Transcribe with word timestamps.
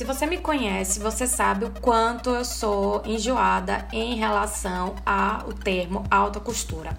Se 0.00 0.04
você 0.06 0.24
me 0.24 0.38
conhece, 0.38 0.98
você 0.98 1.26
sabe 1.26 1.66
o 1.66 1.70
quanto 1.78 2.30
eu 2.30 2.42
sou 2.42 3.02
enjoada 3.04 3.86
em 3.92 4.14
relação 4.14 4.94
ao 5.04 5.52
termo 5.52 6.04
alta 6.10 6.40
costura. 6.40 6.96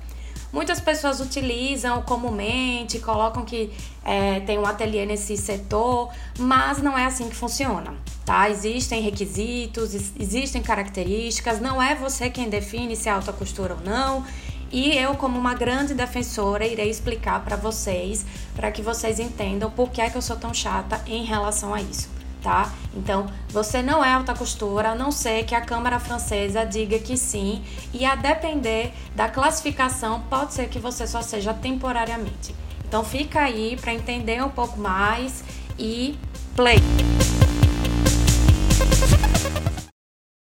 Muitas 0.53 0.79
pessoas 0.79 1.19
utilizam 1.19 2.03
comumente, 2.03 2.99
colocam 2.99 3.43
que 3.43 3.73
é, 4.05 4.41
tem 4.41 4.59
um 4.59 4.67
ateliê 4.67 5.03
nesse 5.03 5.35
setor, 5.35 6.13
mas 6.37 6.79
não 6.79 6.95
é 6.95 7.05
assim 7.05 7.27
que 7.27 7.35
funciona, 7.35 7.95
tá? 8.23 8.47
Existem 8.51 9.01
requisitos, 9.01 9.95
existem 10.19 10.61
características, 10.61 11.59
não 11.59 11.81
é 11.81 11.95
você 11.95 12.29
quem 12.29 12.51
define 12.51 12.95
se 12.95 13.09
é 13.09 13.13
alta 13.13 13.33
costura 13.33 13.73
ou 13.73 13.81
não. 13.81 14.23
E 14.71 14.95
eu, 14.95 15.15
como 15.15 15.39
uma 15.39 15.55
grande 15.55 15.95
defensora, 15.95 16.67
irei 16.67 16.91
explicar 16.91 17.43
para 17.43 17.55
vocês, 17.55 18.23
para 18.55 18.71
que 18.71 18.83
vocês 18.83 19.19
entendam 19.19 19.71
por 19.71 19.89
que 19.89 20.01
é 20.01 20.09
que 20.11 20.17
eu 20.17 20.21
sou 20.21 20.35
tão 20.35 20.53
chata 20.53 21.01
em 21.07 21.25
relação 21.25 21.73
a 21.73 21.81
isso, 21.81 22.20
tá? 22.41 22.71
Então, 22.93 23.27
você 23.49 23.81
não 23.81 24.03
é 24.03 24.11
alta 24.11 24.33
costura, 24.33 24.89
a 24.89 24.95
não 24.95 25.11
ser 25.11 25.45
que 25.45 25.55
a 25.55 25.61
Câmara 25.61 25.99
Francesa 25.99 26.65
diga 26.65 26.99
que 26.99 27.15
sim, 27.17 27.63
e 27.93 28.05
a 28.05 28.15
depender 28.15 28.93
da 29.15 29.29
classificação, 29.29 30.21
pode 30.29 30.53
ser 30.53 30.67
que 30.67 30.79
você 30.79 31.07
só 31.07 31.21
seja 31.21 31.53
temporariamente. 31.53 32.55
Então, 32.85 33.03
fica 33.03 33.41
aí 33.41 33.77
para 33.79 33.93
entender 33.93 34.43
um 34.43 34.49
pouco 34.49 34.79
mais 34.79 35.43
e 35.79 36.17
play! 36.55 36.79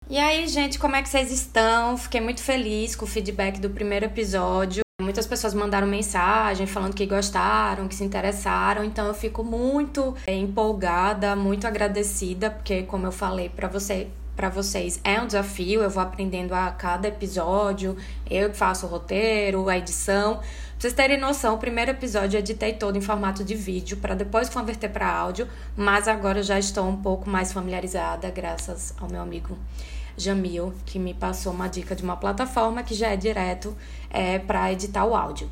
E 0.08 0.20
aí, 0.20 0.48
gente, 0.48 0.77
como 0.77 0.95
é 0.95 1.02
que 1.02 1.09
vocês 1.09 1.31
estão? 1.31 1.98
Fiquei 1.98 2.22
muito 2.22 2.41
feliz 2.41 2.95
com 2.95 3.05
o 3.05 3.08
feedback 3.08 3.59
do 3.59 3.72
primeiro 3.72 4.05
episódio. 4.05 4.84
Muitas 5.15 5.27
pessoas 5.27 5.53
mandaram 5.53 5.87
mensagem 5.87 6.67
falando 6.67 6.93
que 6.93 7.05
gostaram, 7.05 7.87
que 7.87 7.95
se 7.95 8.03
interessaram, 8.03 8.83
então 8.83 9.07
eu 9.07 9.13
fico 9.13 9.45
muito 9.45 10.13
é, 10.27 10.35
empolgada, 10.35 11.38
muito 11.38 11.65
agradecida, 11.65 12.49
porque 12.51 12.83
como 12.83 13.07
eu 13.07 13.13
falei 13.13 13.47
para 13.47 13.69
você, 13.69 14.09
para 14.35 14.49
vocês 14.49 14.99
é 15.05 15.21
um 15.21 15.25
desafio, 15.25 15.81
eu 15.81 15.89
vou 15.89 16.03
aprendendo 16.03 16.53
a 16.53 16.69
cada 16.69 17.07
episódio, 17.07 17.95
eu 18.30 18.49
que 18.49 18.57
faço 18.57 18.88
o 18.88 18.89
roteiro, 18.89 19.69
a 19.69 19.77
edição. 19.77 20.39
Pra 20.39 20.44
vocês 20.80 20.91
terem 20.91 21.17
noção, 21.17 21.55
o 21.55 21.57
primeiro 21.57 21.91
episódio 21.91 22.35
eu 22.35 22.41
editei 22.41 22.73
todo 22.73 22.97
em 22.97 23.02
formato 23.02 23.41
de 23.41 23.55
vídeo 23.55 23.95
para 23.95 24.16
depois 24.16 24.50
converter 24.50 24.89
para 24.89 25.09
áudio, 25.09 25.47
mas 25.77 26.09
agora 26.09 26.39
eu 26.39 26.44
já 26.44 26.59
estou 26.59 26.85
um 26.89 26.97
pouco 26.97 27.29
mais 27.29 27.53
familiarizada 27.53 28.29
graças 28.31 28.94
ao 29.00 29.09
meu 29.09 29.22
amigo 29.22 29.57
Jamil, 30.17 30.73
que 30.85 30.97
me 30.97 31.13
passou 31.13 31.52
uma 31.52 31.67
dica 31.67 31.95
de 31.95 32.03
uma 32.03 32.17
plataforma 32.17 32.83
que 32.83 32.94
já 32.94 33.09
é 33.09 33.17
direto 33.17 33.75
é, 34.09 34.39
para 34.39 34.72
editar 34.72 35.05
o 35.05 35.16
áudio. 35.16 35.52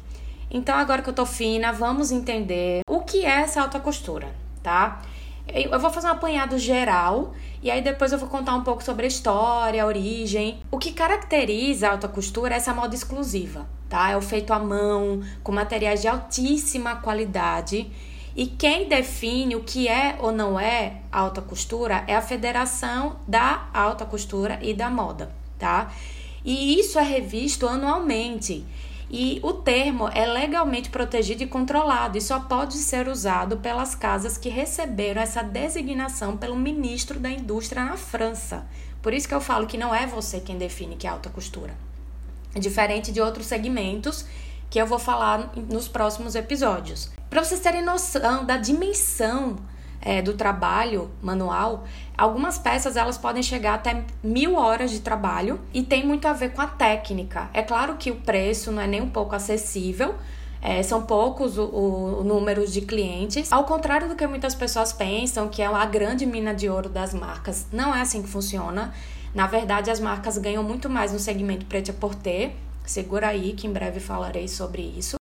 Então, 0.49 0.75
agora 0.75 1.01
que 1.01 1.09
eu 1.09 1.13
tô 1.13 1.25
fina, 1.25 1.71
vamos 1.71 2.11
entender 2.11 2.81
o 2.87 3.01
que 3.01 3.25
é 3.25 3.41
essa 3.41 3.61
alta 3.61 3.79
costura, 3.79 4.27
tá? 4.61 5.01
Eu 5.47 5.77
vou 5.79 5.89
fazer 5.89 6.07
um 6.07 6.11
apanhado 6.11 6.57
geral 6.57 7.33
e 7.61 7.69
aí 7.69 7.81
depois 7.81 8.11
eu 8.13 8.17
vou 8.17 8.29
contar 8.29 8.55
um 8.55 8.63
pouco 8.63 8.83
sobre 8.83 9.05
a 9.05 9.07
história, 9.07 9.83
a 9.83 9.85
origem. 9.85 10.59
O 10.71 10.77
que 10.77 10.93
caracteriza 10.93 11.87
a 11.87 11.91
alta 11.91 12.07
costura 12.07 12.53
é 12.53 12.57
essa 12.57 12.73
moda 12.73 12.95
exclusiva, 12.95 13.67
tá? 13.89 14.11
É 14.11 14.17
o 14.17 14.21
feito 14.21 14.53
à 14.53 14.59
mão, 14.59 15.21
com 15.43 15.51
materiais 15.51 16.01
de 16.01 16.07
altíssima 16.07 16.95
qualidade 16.97 17.91
e 18.35 18.47
quem 18.47 18.87
define 18.87 19.55
o 19.55 19.63
que 19.63 19.87
é 19.87 20.17
ou 20.19 20.31
não 20.31 20.59
é 20.59 21.01
alta 21.11 21.41
costura 21.41 22.03
é 22.07 22.15
a 22.15 22.21
Federação 22.21 23.17
da 23.27 23.69
Alta 23.73 24.05
Costura 24.05 24.59
e 24.61 24.73
da 24.73 24.89
Moda, 24.89 25.31
tá? 25.59 25.93
E 26.43 26.79
isso 26.79 26.97
é 26.97 27.03
revisto 27.03 27.67
anualmente. 27.67 28.65
E 29.09 29.39
o 29.43 29.53
termo 29.53 30.09
é 30.09 30.25
legalmente 30.25 30.89
protegido 30.89 31.43
e 31.43 31.47
controlado 31.47 32.17
e 32.17 32.21
só 32.21 32.39
pode 32.39 32.73
ser 32.73 33.07
usado 33.07 33.57
pelas 33.57 33.93
casas 33.93 34.39
que 34.39 34.49
receberam 34.49 35.21
essa 35.21 35.43
designação 35.43 36.35
pelo 36.35 36.55
ministro 36.55 37.19
da 37.19 37.29
Indústria 37.29 37.85
na 37.85 37.95
França. 37.95 38.65
Por 39.03 39.13
isso 39.13 39.27
que 39.27 39.35
eu 39.35 39.41
falo 39.41 39.67
que 39.67 39.77
não 39.77 39.93
é 39.93 40.07
você 40.07 40.39
quem 40.39 40.57
define 40.57 40.95
que 40.95 41.05
é 41.05 41.11
alta 41.11 41.29
costura. 41.29 41.75
Diferente 42.55 43.11
de 43.11 43.21
outros 43.21 43.45
segmentos 43.45 44.25
que 44.73 44.81
eu 44.81 44.87
vou 44.87 44.97
falar 44.97 45.51
nos 45.69 45.87
próximos 45.87 46.33
episódios. 46.33 47.11
Para 47.29 47.43
vocês 47.43 47.61
terem 47.61 47.83
noção 47.83 48.43
da 48.43 48.57
dimensão 48.57 49.57
é, 50.01 50.19
do 50.19 50.33
trabalho 50.33 51.11
manual, 51.21 51.83
algumas 52.17 52.57
peças 52.57 52.97
elas 52.97 53.15
podem 53.15 53.43
chegar 53.43 53.75
até 53.75 54.03
mil 54.23 54.55
horas 54.55 54.89
de 54.89 55.01
trabalho 55.01 55.61
e 55.71 55.83
tem 55.83 56.03
muito 56.03 56.27
a 56.27 56.33
ver 56.33 56.53
com 56.53 56.61
a 56.63 56.65
técnica. 56.65 57.51
É 57.53 57.61
claro 57.61 57.97
que 57.97 58.09
o 58.09 58.15
preço 58.15 58.71
não 58.71 58.81
é 58.81 58.87
nem 58.87 58.99
um 58.99 59.11
pouco 59.11 59.35
acessível, 59.35 60.15
é, 60.59 60.81
são 60.81 61.03
poucos 61.03 61.55
o, 61.59 61.65
o, 61.65 62.23
número 62.23 62.65
de 62.65 62.81
clientes. 62.81 63.53
Ao 63.53 63.65
contrário 63.65 64.09
do 64.09 64.15
que 64.15 64.25
muitas 64.25 64.55
pessoas 64.55 64.91
pensam, 64.91 65.49
que 65.49 65.61
é 65.61 65.67
a 65.67 65.85
grande 65.85 66.25
mina 66.25 66.51
de 66.51 66.67
ouro 66.67 66.89
das 66.89 67.13
marcas, 67.13 67.67
não 67.71 67.93
é 67.93 68.01
assim 68.01 68.23
que 68.23 68.27
funciona. 68.27 68.91
Na 69.35 69.45
verdade, 69.45 69.91
as 69.91 69.99
marcas 69.99 70.39
ganham 70.39 70.63
muito 70.63 70.89
mais 70.89 71.13
no 71.13 71.19
segmento 71.19 71.67
preto 71.67 71.91
a 71.91 71.93
porter 71.93 72.53
segura 72.85 73.27
aí 73.27 73.53
que 73.53 73.67
em 73.67 73.73
breve 73.73 73.99
falarei 73.99 74.47
sobre 74.47 74.81
isso, 74.81 75.15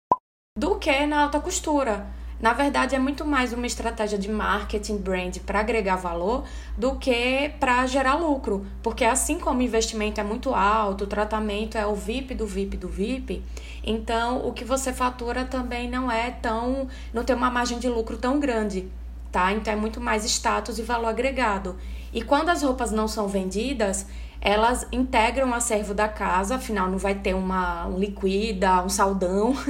do 0.58 0.76
que 0.78 1.06
na 1.06 1.24
alta 1.24 1.40
costura. 1.40 2.08
Na 2.40 2.54
verdade, 2.54 2.96
é 2.96 3.00
muito 3.00 3.26
mais 3.26 3.52
uma 3.52 3.68
estratégia 3.68 4.18
de 4.18 4.32
marketing 4.32 4.98
brand 4.98 5.40
para 5.40 5.60
agregar 5.60 5.98
valor 5.98 6.46
do 6.78 6.96
que 6.96 7.52
para 7.60 7.86
gerar 7.86 8.16
lucro. 8.16 8.66
Porque 8.82 9.04
assim 9.04 9.38
como 9.38 9.60
o 9.60 9.62
investimento 9.62 10.22
é 10.22 10.24
muito 10.24 10.54
alto, 10.54 11.04
o 11.04 11.08
tratamento 11.08 11.78
é 11.78 11.86
o 11.86 11.94
VIP 11.94 12.34
do 12.36 12.48
VIP 12.48 12.78
do 12.78 12.88
VIP, 12.88 13.44
então 13.84 14.48
o 14.48 14.54
que 14.54 14.64
você 14.64 14.94
fatura 14.94 15.44
também 15.44 15.90
não 15.90 16.10
é 16.10 16.32
tão. 16.32 16.88
não 17.14 17.26
tem 17.26 17.36
uma 17.36 17.52
margem 17.52 17.78
de 17.78 17.90
lucro 17.90 18.18
tão 18.18 18.40
grande. 18.40 18.90
Tá? 19.32 19.52
Então 19.52 19.74
é 19.74 19.76
muito 19.76 20.00
mais 20.00 20.24
status 20.24 20.80
e 20.80 20.82
valor 20.82 21.08
agregado. 21.08 21.76
E 22.12 22.22
quando 22.22 22.50
as 22.50 22.64
roupas 22.64 22.90
não 22.90 23.08
são 23.08 23.28
vendidas, 23.28 24.08
elas 24.42 24.88
integram 24.92 25.50
o 25.50 25.54
acervo 25.54 25.94
da 25.94 26.08
casa, 26.08 26.56
afinal 26.56 26.90
não 26.90 26.98
vai 26.98 27.16
ter 27.16 27.34
uma, 27.34 27.88
um 27.88 27.98
liquida, 27.98 28.84
um 28.84 28.90
saldão. 28.90 29.54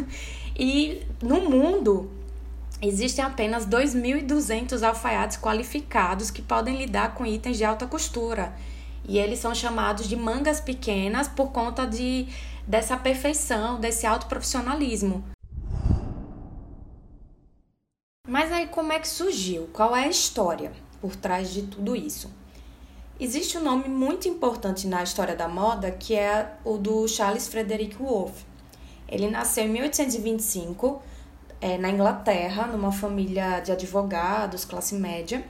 E 0.62 1.08
no 1.24 1.40
mundo 1.50 2.12
existem 2.82 3.24
apenas 3.24 3.66
2.200 3.66 4.86
alfaiates 4.86 5.38
qualificados 5.38 6.30
que 6.30 6.42
podem 6.42 6.76
lidar 6.76 7.16
com 7.16 7.26
itens 7.26 7.56
de 7.58 7.64
alta 7.64 7.88
costura. 7.88 8.54
E 9.08 9.18
eles 9.18 9.40
são 9.40 9.56
chamados 9.56 10.06
de 10.06 10.18
mangas 10.18 10.60
pequenas 10.60 11.30
por 11.30 11.54
conta 11.54 11.88
de, 11.88 12.28
dessa 12.68 12.98
perfeição, 12.98 13.80
desse 13.80 14.06
alto 14.06 14.28
profissionalismo. 14.28 15.24
Mas 18.28 18.52
aí 18.52 18.68
como 18.68 18.92
é 18.92 19.00
que 19.00 19.08
surgiu? 19.08 19.70
Qual 19.72 19.96
é 19.96 20.04
a 20.04 20.10
história 20.10 20.74
por 21.00 21.16
trás 21.16 21.54
de 21.54 21.64
tudo 21.64 21.96
isso? 21.96 22.30
Existe 23.22 23.58
um 23.58 23.62
nome 23.62 23.90
muito 23.90 24.30
importante 24.30 24.88
na 24.88 25.04
história 25.04 25.36
da 25.36 25.46
moda 25.46 25.92
que 25.92 26.16
é 26.16 26.54
o 26.64 26.78
do 26.78 27.06
Charles 27.06 27.50
Frederick 27.50 27.98
Wolff. 27.98 28.46
Ele 29.10 29.30
nasceu 29.30 29.66
em 29.66 29.68
1825 29.68 31.02
é, 31.60 31.78
na 31.78 31.90
Inglaterra, 31.90 32.66
numa 32.68 32.94
família 32.94 33.60
de 33.60 33.74
advogados, 33.74 34.64
classe 34.64 34.96
média, 34.96 35.44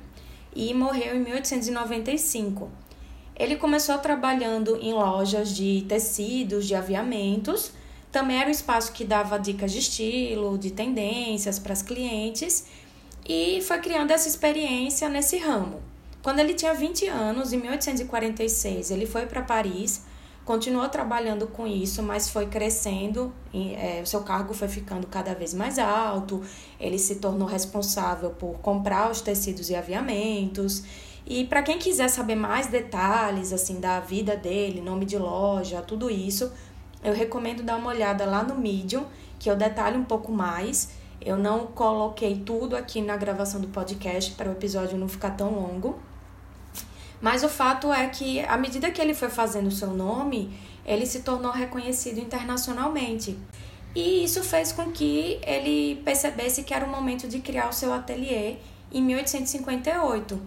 e 0.55 0.73
morreu 0.73 1.15
em 1.15 1.19
1895. 1.19 2.71
Ele 3.35 3.55
começou 3.55 3.99
trabalhando 3.99 4.75
em 4.81 4.91
lojas 4.91 5.55
de 5.55 5.85
tecidos, 5.87 6.65
de 6.65 6.73
aviamentos. 6.73 7.71
Também 8.11 8.39
era 8.39 8.47
um 8.47 8.51
espaço 8.51 8.91
que 8.93 9.05
dava 9.05 9.37
dicas 9.37 9.71
de 9.71 9.77
estilo, 9.77 10.57
de 10.57 10.71
tendências 10.71 11.59
para 11.59 11.73
as 11.73 11.83
clientes 11.83 12.65
e 13.27 13.61
foi 13.61 13.77
criando 13.77 14.09
essa 14.09 14.27
experiência 14.27 15.07
nesse 15.07 15.37
ramo. 15.37 15.79
Quando 16.21 16.39
ele 16.39 16.53
tinha 16.53 16.73
20 16.73 17.07
anos, 17.07 17.53
em 17.53 17.57
1846, 17.57 18.91
ele 18.91 19.05
foi 19.05 19.25
para 19.25 19.41
Paris, 19.41 20.03
continuou 20.43 20.89
trabalhando 20.89 21.47
com 21.47 21.65
isso, 21.65 22.03
mas 22.03 22.29
foi 22.29 22.47
crescendo, 22.47 23.31
e, 23.53 23.73
é, 23.75 24.01
o 24.03 24.07
seu 24.07 24.21
cargo 24.21 24.53
foi 24.53 24.67
ficando 24.67 25.07
cada 25.07 25.33
vez 25.33 25.53
mais 25.53 25.79
alto, 25.79 26.41
ele 26.79 26.99
se 26.99 27.15
tornou 27.15 27.47
responsável 27.47 28.31
por 28.31 28.57
comprar 28.59 29.09
os 29.09 29.21
tecidos 29.21 29.69
e 29.69 29.75
aviamentos. 29.75 30.83
E 31.25 31.45
para 31.45 31.61
quem 31.61 31.77
quiser 31.77 32.09
saber 32.09 32.35
mais 32.35 32.67
detalhes 32.67 33.53
assim 33.53 33.79
da 33.79 33.99
vida 33.99 34.35
dele, 34.35 34.81
nome 34.81 35.05
de 35.05 35.17
loja, 35.17 35.81
tudo 35.81 36.09
isso, 36.09 36.51
eu 37.01 37.13
recomendo 37.13 37.63
dar 37.63 37.77
uma 37.77 37.91
olhada 37.91 38.25
lá 38.25 38.43
no 38.43 38.55
Medium, 38.55 39.05
que 39.37 39.49
eu 39.49 39.55
detalho 39.55 39.99
um 39.99 40.03
pouco 40.03 40.31
mais. 40.31 40.89
Eu 41.21 41.37
não 41.37 41.67
coloquei 41.67 42.39
tudo 42.45 42.75
aqui 42.75 43.01
na 43.01 43.15
gravação 43.15 43.61
do 43.61 43.67
podcast 43.67 44.31
para 44.31 44.49
o 44.49 44.53
episódio 44.53 44.97
não 44.97 45.07
ficar 45.07 45.31
tão 45.31 45.51
longo. 45.51 45.99
Mas 47.21 47.43
o 47.43 47.49
fato 47.49 47.91
é 47.91 48.07
que, 48.07 48.39
à 48.41 48.57
medida 48.57 48.91
que 48.91 49.01
ele 49.01 49.13
foi 49.13 49.29
fazendo 49.29 49.67
o 49.67 49.71
seu 49.71 49.91
nome, 49.91 50.57
ele 50.85 51.05
se 51.05 51.19
tornou 51.19 51.51
reconhecido 51.51 52.19
internacionalmente. 52.19 53.37
E 53.95 54.23
isso 54.23 54.43
fez 54.43 54.71
com 54.71 54.91
que 54.91 55.39
ele 55.43 56.01
percebesse 56.05 56.63
que 56.63 56.73
era 56.73 56.85
o 56.85 56.89
momento 56.89 57.27
de 57.27 57.39
criar 57.39 57.67
o 57.69 57.73
seu 57.73 57.91
ateliê 57.91 58.57
em 58.91 59.01
1858. 59.01 60.39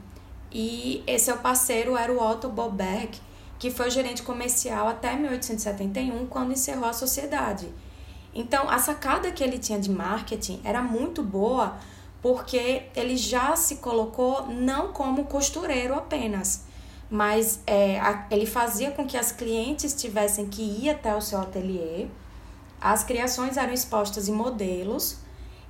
E 0.52 1.02
seu 1.18 1.38
parceiro 1.38 1.96
era 1.96 2.12
o 2.12 2.20
Otto 2.22 2.48
Boberg, 2.48 3.18
que 3.58 3.70
foi 3.70 3.90
gerente 3.90 4.22
comercial 4.22 4.88
até 4.88 5.14
1871, 5.14 6.26
quando 6.26 6.52
encerrou 6.52 6.86
a 6.86 6.92
sociedade. 6.92 7.68
Então, 8.34 8.68
a 8.70 8.78
sacada 8.78 9.30
que 9.30 9.44
ele 9.44 9.58
tinha 9.58 9.78
de 9.78 9.90
marketing 9.90 10.60
era 10.64 10.80
muito 10.82 11.22
boa 11.22 11.76
porque 12.22 12.84
ele 12.94 13.16
já 13.16 13.56
se 13.56 13.76
colocou 13.76 14.46
não 14.46 14.92
como 14.92 15.24
costureiro 15.24 15.92
apenas, 15.92 16.64
mas 17.10 17.60
é, 17.66 17.98
a, 17.98 18.26
ele 18.30 18.46
fazia 18.46 18.92
com 18.92 19.04
que 19.04 19.18
as 19.18 19.32
clientes 19.32 19.92
tivessem 19.92 20.46
que 20.46 20.62
ir 20.62 20.88
até 20.88 21.14
o 21.14 21.20
seu 21.20 21.40
ateliê. 21.40 22.06
As 22.80 23.02
criações 23.02 23.56
eram 23.56 23.72
expostas 23.72 24.28
em 24.28 24.32
modelos, 24.32 25.18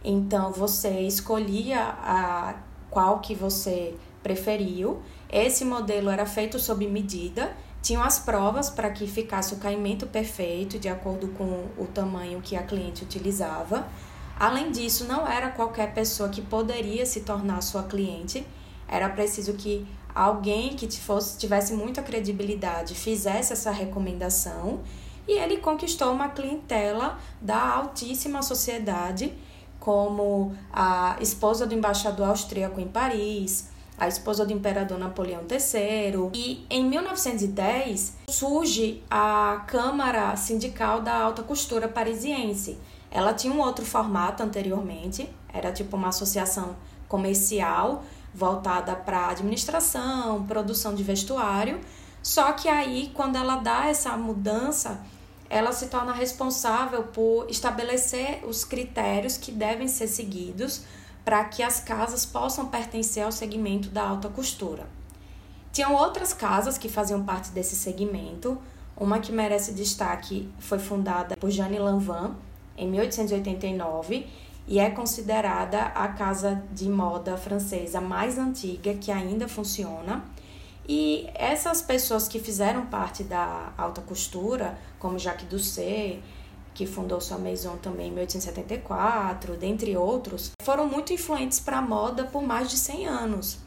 então 0.04 0.52
você 0.52 1.00
escolhia 1.00 1.80
a, 1.80 2.54
qual 2.90 3.20
que 3.20 3.34
você 3.34 3.94
preferiu. 4.22 5.00
Esse 5.30 5.64
modelo 5.64 6.10
era 6.10 6.26
feito 6.26 6.58
sob 6.58 6.86
medida, 6.86 7.56
tinham 7.82 8.02
as 8.02 8.18
provas 8.18 8.68
para 8.70 8.90
que 8.90 9.06
ficasse 9.06 9.54
o 9.54 9.56
caimento 9.56 10.06
perfeito, 10.06 10.78
de 10.78 10.88
acordo 10.88 11.28
com 11.28 11.66
o 11.76 11.86
tamanho 11.92 12.40
que 12.40 12.54
a 12.54 12.62
cliente 12.62 13.02
utilizava. 13.02 13.88
Além 14.42 14.72
disso, 14.72 15.04
não 15.04 15.24
era 15.24 15.50
qualquer 15.50 15.94
pessoa 15.94 16.28
que 16.28 16.42
poderia 16.42 17.06
se 17.06 17.20
tornar 17.20 17.60
sua 17.60 17.84
cliente, 17.84 18.44
era 18.88 19.08
preciso 19.08 19.52
que 19.52 19.86
alguém 20.12 20.70
que 20.70 20.90
fosse, 20.98 21.38
tivesse 21.38 21.74
muita 21.74 22.02
credibilidade 22.02 22.96
fizesse 22.96 23.52
essa 23.52 23.70
recomendação 23.70 24.80
e 25.28 25.38
ele 25.38 25.58
conquistou 25.58 26.10
uma 26.10 26.28
clientela 26.28 27.20
da 27.40 27.76
altíssima 27.76 28.42
sociedade, 28.42 29.32
como 29.78 30.56
a 30.72 31.16
esposa 31.20 31.64
do 31.64 31.76
embaixador 31.76 32.26
austríaco 32.26 32.80
em 32.80 32.88
Paris, 32.88 33.68
a 33.98 34.08
esposa 34.08 34.44
do 34.44 34.52
imperador 34.52 34.98
Napoleão 34.98 35.42
III. 35.42 36.30
E 36.34 36.66
em 36.68 36.84
1910 36.84 38.16
surge 38.28 39.02
a 39.10 39.64
Câmara 39.66 40.34
Sindical 40.36 41.00
da 41.00 41.14
Alta 41.14 41.42
Costura 41.42 41.88
Parisiense. 41.88 42.78
Ela 43.10 43.34
tinha 43.34 43.52
um 43.52 43.60
outro 43.60 43.84
formato 43.84 44.42
anteriormente, 44.42 45.28
era 45.52 45.70
tipo 45.70 45.96
uma 45.96 46.08
associação 46.08 46.74
comercial 47.06 48.02
voltada 48.34 48.96
para 48.96 49.28
administração, 49.28 50.44
produção 50.46 50.94
de 50.94 51.02
vestuário. 51.02 51.78
Só 52.22 52.52
que 52.52 52.68
aí, 52.68 53.10
quando 53.12 53.36
ela 53.36 53.56
dá 53.56 53.86
essa 53.86 54.16
mudança, 54.16 55.00
ela 55.50 55.72
se 55.72 55.88
torna 55.88 56.12
responsável 56.12 57.02
por 57.02 57.46
estabelecer 57.50 58.42
os 58.46 58.64
critérios 58.64 59.36
que 59.36 59.52
devem 59.52 59.86
ser 59.86 60.06
seguidos 60.06 60.82
para 61.24 61.44
que 61.44 61.62
as 61.62 61.80
casas 61.80 62.26
possam 62.26 62.66
pertencer 62.66 63.24
ao 63.24 63.32
segmento 63.32 63.88
da 63.88 64.02
alta 64.02 64.28
costura. 64.28 64.86
Tinham 65.72 65.94
outras 65.94 66.34
casas 66.34 66.76
que 66.76 66.88
faziam 66.88 67.24
parte 67.24 67.50
desse 67.50 67.76
segmento. 67.76 68.58
Uma 68.96 69.20
que 69.20 69.32
merece 69.32 69.72
destaque 69.72 70.48
foi 70.58 70.78
fundada 70.78 71.36
por 71.36 71.50
Jeanne 71.50 71.78
Lanvin 71.78 72.34
em 72.76 72.88
1889 72.88 74.26
e 74.66 74.78
é 74.78 74.90
considerada 74.90 75.82
a 75.86 76.08
casa 76.08 76.62
de 76.72 76.88
moda 76.88 77.36
francesa 77.36 78.00
mais 78.00 78.38
antiga 78.38 78.94
que 78.94 79.10
ainda 79.10 79.48
funciona. 79.48 80.24
E 80.88 81.28
essas 81.34 81.80
pessoas 81.80 82.28
que 82.28 82.38
fizeram 82.38 82.86
parte 82.86 83.22
da 83.22 83.72
alta 83.78 84.00
costura, 84.02 84.78
como 84.98 85.18
Jacques 85.18 85.48
Doucet, 85.48 86.20
que 86.74 86.86
fundou 86.86 87.20
sua 87.20 87.38
maison 87.38 87.76
também 87.76 88.08
em 88.08 88.12
1874, 88.12 89.56
dentre 89.56 89.96
outros, 89.96 90.52
foram 90.62 90.86
muito 90.86 91.12
influentes 91.12 91.60
para 91.60 91.78
a 91.78 91.82
moda 91.82 92.24
por 92.24 92.42
mais 92.42 92.70
de 92.70 92.76
100 92.76 93.06
anos. 93.06 93.58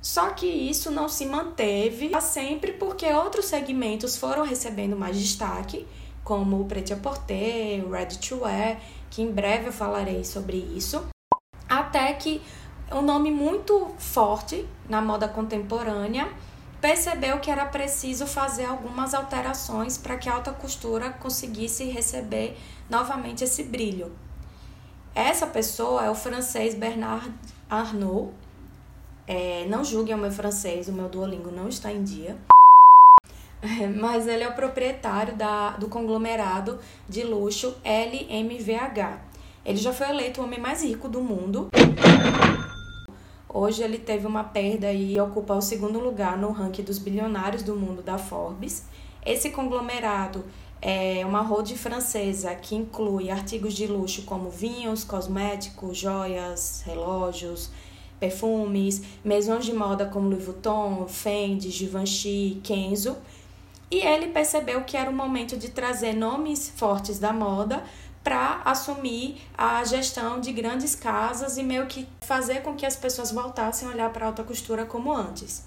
Só 0.00 0.30
que 0.30 0.46
isso 0.46 0.90
não 0.90 1.08
se 1.08 1.26
manteve 1.26 2.10
sempre 2.20 2.72
porque 2.72 3.06
outros 3.06 3.46
segmentos 3.46 4.16
foram 4.16 4.44
recebendo 4.44 4.96
mais 4.96 5.18
destaque, 5.18 5.86
como 6.22 6.60
o 6.60 6.64
prêt-à-porter, 6.64 7.84
o 7.84 7.90
ready-to-wear 7.90 8.78
que 9.10 9.22
em 9.22 9.32
breve 9.32 9.68
eu 9.68 9.72
falarei 9.72 10.24
sobre 10.24 10.58
isso, 10.58 11.06
até 11.68 12.12
que 12.12 12.42
um 12.92 13.02
nome 13.02 13.30
muito 13.30 13.94
forte 13.98 14.68
na 14.88 15.00
moda 15.00 15.26
contemporânea 15.26 16.28
percebeu 16.80 17.38
que 17.40 17.50
era 17.50 17.66
preciso 17.66 18.26
fazer 18.26 18.64
algumas 18.64 19.14
alterações 19.14 19.96
para 19.98 20.16
que 20.16 20.28
a 20.28 20.34
alta 20.34 20.52
costura 20.52 21.10
conseguisse 21.10 21.84
receber 21.84 22.56
novamente 22.88 23.44
esse 23.44 23.62
brilho. 23.62 24.12
Essa 25.14 25.46
pessoa 25.46 26.04
é 26.04 26.10
o 26.10 26.14
francês 26.14 26.74
Bernard 26.74 27.32
Arnault. 27.70 28.32
É, 29.26 29.66
não 29.68 29.82
julguem 29.82 30.14
o 30.14 30.18
meu 30.18 30.30
francês, 30.30 30.88
o 30.88 30.92
meu 30.92 31.08
Duolingo 31.08 31.50
não 31.50 31.68
está 31.68 31.90
em 31.90 32.04
dia. 32.04 32.36
mas 33.98 34.26
ele 34.26 34.44
é 34.44 34.48
o 34.48 34.54
proprietário 34.54 35.34
da, 35.34 35.70
do 35.70 35.88
conglomerado 35.88 36.78
de 37.08 37.22
luxo 37.24 37.76
LMVH. 37.84 39.20
Ele 39.64 39.78
já 39.78 39.92
foi 39.92 40.08
eleito 40.08 40.40
o 40.40 40.44
homem 40.44 40.60
mais 40.60 40.82
rico 40.82 41.08
do 41.08 41.20
mundo. 41.20 41.68
Hoje 43.58 43.82
ele 43.82 43.96
teve 43.96 44.26
uma 44.26 44.44
perda 44.44 44.92
e 44.92 45.18
ocupa 45.18 45.54
o 45.54 45.62
segundo 45.62 45.98
lugar 45.98 46.36
no 46.36 46.52
ranking 46.52 46.82
dos 46.82 46.98
bilionários 46.98 47.62
do 47.62 47.74
mundo 47.74 48.02
da 48.02 48.18
Forbes. 48.18 48.84
Esse 49.24 49.48
conglomerado 49.48 50.44
é 50.82 51.24
uma 51.24 51.40
rede 51.40 51.74
francesa 51.74 52.54
que 52.54 52.74
inclui 52.74 53.30
artigos 53.30 53.72
de 53.72 53.86
luxo 53.86 54.24
como 54.24 54.50
vinhos, 54.50 55.04
cosméticos, 55.04 55.96
joias, 55.96 56.82
relógios, 56.84 57.70
perfumes, 58.20 59.00
maisons 59.24 59.64
de 59.64 59.72
moda 59.72 60.04
como 60.04 60.28
Louis 60.28 60.44
Vuitton, 60.44 61.06
Fendi, 61.08 61.70
Givenchy, 61.70 62.60
Kenzo 62.62 63.16
e 63.90 64.00
ele 64.00 64.28
percebeu 64.28 64.82
que 64.82 64.96
era 64.96 65.08
o 65.08 65.14
momento 65.14 65.56
de 65.56 65.68
trazer 65.68 66.12
nomes 66.12 66.68
fortes 66.68 67.20
da 67.20 67.32
moda 67.32 67.84
para 68.26 68.60
assumir 68.64 69.36
a 69.56 69.84
gestão 69.84 70.40
de 70.40 70.52
grandes 70.52 70.96
casas 70.96 71.56
e 71.56 71.62
meio 71.62 71.86
que 71.86 72.08
fazer 72.22 72.60
com 72.60 72.74
que 72.74 72.84
as 72.84 72.96
pessoas 72.96 73.30
voltassem 73.30 73.86
a 73.86 73.92
olhar 73.92 74.12
para 74.12 74.24
a 74.24 74.28
alta 74.30 74.42
costura 74.42 74.84
como 74.84 75.12
antes. 75.12 75.64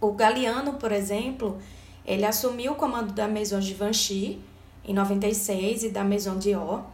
O 0.00 0.12
Galeano, 0.12 0.74
por 0.74 0.92
exemplo, 0.92 1.58
ele 2.06 2.24
assumiu 2.24 2.74
o 2.74 2.74
comando 2.76 3.12
da 3.12 3.26
Maison 3.26 3.60
Givenchy 3.60 4.40
em 4.84 4.94
96 4.94 5.82
e 5.82 5.88
da 5.88 6.04
Maison 6.04 6.38
Dior. 6.38 6.84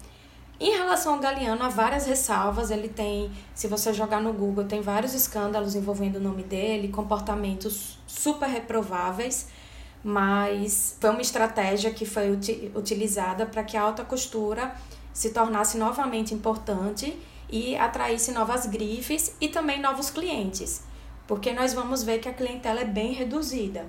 Em 0.58 0.70
relação 0.70 1.12
ao 1.12 1.20
Galeano, 1.20 1.62
há 1.62 1.69
várias 1.69 2.06
ressalvas. 2.06 2.70
Ele 2.70 2.88
tem, 2.88 3.31
se 3.55 3.69
você 3.69 3.93
jogar 3.93 4.22
no 4.22 4.32
Google, 4.32 4.64
tem 4.64 4.81
vários 4.81 5.12
escândalos 5.12 5.75
envolvendo 5.75 6.17
o 6.17 6.20
nome 6.20 6.43
dele, 6.43 6.88
comportamentos 6.88 7.99
super 8.06 8.49
reprováveis 8.49 9.46
mas 10.05 10.99
foi 11.01 11.09
uma 11.09 11.23
estratégia 11.23 11.91
que 11.91 12.05
foi 12.05 12.31
uti 12.31 12.71
utilizada 12.75 13.47
para 13.47 13.65
que 13.65 13.75
a 13.75 13.83
alta 13.83 14.05
costura 14.05 14.75
se 15.15 15.31
tornasse 15.31 15.79
novamente 15.79 16.35
importante 16.35 17.19
e 17.49 17.75
atraísse 17.75 18.31
novas 18.31 18.67
grifes 18.67 19.35
e 19.41 19.49
também 19.49 19.81
novos 19.81 20.11
clientes, 20.11 20.83
porque 21.27 21.53
nós 21.53 21.73
vamos 21.73 22.03
ver 22.03 22.19
que 22.19 22.29
a 22.29 22.35
clientela 22.35 22.81
é 22.81 22.85
bem 22.85 23.12
reduzida. 23.12 23.87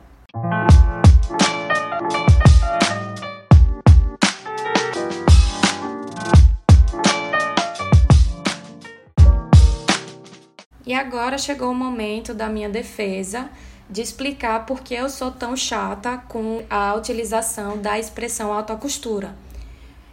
E 10.86 10.94
agora 10.94 11.38
chegou 11.38 11.72
o 11.72 11.76
momento 11.76 12.34
da 12.34 12.48
minha 12.48 12.70
defesa 12.70 13.50
de 13.90 14.02
explicar 14.02 14.66
por 14.66 14.82
que 14.82 14.94
eu 14.94 15.10
sou 15.10 15.32
tão 15.32 15.56
chata 15.56 16.18
com 16.18 16.64
a 16.70 16.94
utilização 16.96 17.78
da 17.78 18.00
expressão 18.00 18.52
alta 18.52 18.76
costura. 18.76 19.36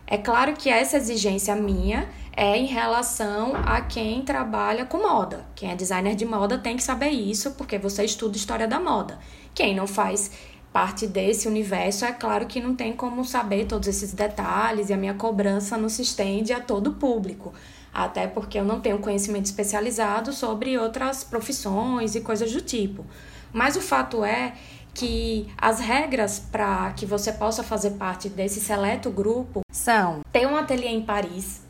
É 0.07 0.19
claro 0.19 0.53
que 0.53 0.69
essa 0.69 0.97
exigência 0.97 1.57
minha 1.57 2.09
é 2.37 2.57
em 2.57 2.67
relação 2.67 3.53
a 3.55 3.81
quem 3.81 4.23
trabalha 4.23 4.85
com 4.85 4.99
moda. 4.99 5.47
Quem 5.55 5.71
é 5.71 5.75
designer 5.75 6.15
de 6.15 6.25
moda 6.25 6.59
tem 6.59 6.77
que 6.77 6.83
saber 6.83 7.11
isso, 7.11 7.53
porque 7.53 7.79
você 7.79 8.05
estuda 8.05 8.37
história 8.37 8.69
da 8.69 8.81
moda. 8.81 9.19
Quem 9.55 9.75
não 9.75 9.87
faz 9.87 10.31
parte 10.73 11.07
desse 11.07 11.47
universo, 11.47 12.05
é 12.05 12.13
claro 12.13 12.47
que 12.47 12.61
não 12.61 12.75
tem 12.75 12.93
como 12.95 13.25
saber 13.25 13.67
todos 13.67 13.89
esses 13.89 14.13
detalhes 14.13 14.89
e 14.89 14.93
a 14.93 14.97
minha 14.97 15.15
cobrança 15.15 15.77
não 15.77 15.89
se 15.89 16.03
estende 16.03 16.53
a 16.53 16.61
todo 16.61 16.89
o 16.89 16.95
público. 16.95 17.53
Até 17.93 18.27
porque 18.27 18.59
eu 18.59 18.65
não 18.65 18.81
tenho 18.81 18.99
conhecimento 18.99 19.45
especializado 19.45 20.33
sobre 20.33 20.79
outras 20.79 21.23
profissões 21.23 22.15
e 22.15 22.23
coisas 22.23 22.51
do 22.51 22.63
tipo. 22.63 23.05
Mas 23.53 23.77
o 23.77 23.81
fato 23.81 24.25
é 24.25 24.55
que 24.95 25.49
as 25.57 25.81
regras 25.81 26.39
para 26.39 26.93
que 26.93 27.07
você 27.07 27.33
possa 27.33 27.63
fazer 27.63 27.93
parte 27.93 28.29
desse 28.29 28.61
seleto 28.61 29.11
grupo 29.11 29.61
são 29.71 30.21
ter 30.31 30.47
um 30.47 30.57
ateliê 30.57 30.89
em 30.89 31.03
Paris, 31.03 31.63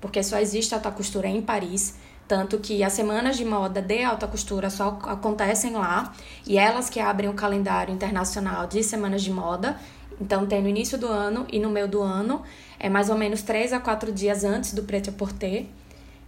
porque 0.00 0.22
só 0.22 0.38
existe 0.38 0.74
alta 0.74 0.90
costura 0.90 1.26
em 1.26 1.40
Paris, 1.40 1.96
tanto 2.28 2.58
que 2.58 2.82
as 2.82 2.92
semanas 2.92 3.36
de 3.36 3.44
moda 3.44 3.80
de 3.80 4.02
alta 4.02 4.26
costura 4.26 4.68
só 4.68 4.98
acontecem 5.04 5.72
lá, 5.72 6.12
e 6.46 6.58
elas 6.58 6.90
que 6.90 7.00
abrem 7.00 7.30
o 7.30 7.34
calendário 7.34 7.94
internacional 7.94 8.66
de 8.66 8.82
semanas 8.82 9.22
de 9.22 9.30
moda. 9.30 9.78
Então 10.20 10.46
tem 10.46 10.62
no 10.62 10.68
início 10.68 10.96
do 10.96 11.06
ano 11.06 11.46
e 11.52 11.58
no 11.58 11.70
meio 11.70 11.86
do 11.86 12.02
ano, 12.02 12.42
é 12.78 12.88
mais 12.88 13.10
ou 13.10 13.16
menos 13.16 13.42
três 13.42 13.72
a 13.72 13.80
quatro 13.80 14.10
dias 14.10 14.44
antes 14.44 14.72
do 14.72 14.82
Preto 14.82 15.12
Porter. 15.12 15.66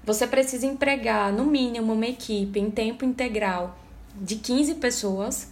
Você 0.05 0.27
precisa 0.27 0.67
empregar 0.67 1.33
no 1.33 1.45
mínimo 1.45 1.93
uma 1.93 2.07
equipe 2.07 2.61
em 2.61 2.71
tempo 2.71 3.05
integral 3.05 3.77
de 4.21 4.37
15 4.37 4.75
pessoas. 4.77 5.49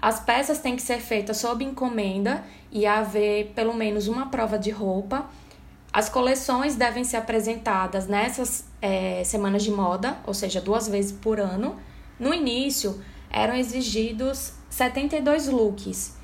As 0.00 0.20
peças 0.20 0.58
têm 0.58 0.76
que 0.76 0.82
ser 0.82 1.00
feitas 1.00 1.36
sob 1.38 1.64
encomenda 1.64 2.42
e 2.72 2.86
haver 2.86 3.52
pelo 3.54 3.74
menos 3.74 4.08
uma 4.08 4.26
prova 4.26 4.58
de 4.58 4.70
roupa. 4.70 5.28
As 5.92 6.08
coleções 6.08 6.76
devem 6.76 7.04
ser 7.04 7.16
apresentadas 7.16 8.06
nessas 8.06 8.64
é, 8.80 9.22
semanas 9.24 9.62
de 9.62 9.70
moda, 9.70 10.18
ou 10.26 10.32
seja, 10.32 10.60
duas 10.60 10.88
vezes 10.88 11.12
por 11.12 11.40
ano. 11.40 11.76
No 12.18 12.32
início, 12.32 13.02
eram 13.30 13.54
exigidos 13.54 14.52
72 14.70 15.48
looks, 15.48 16.16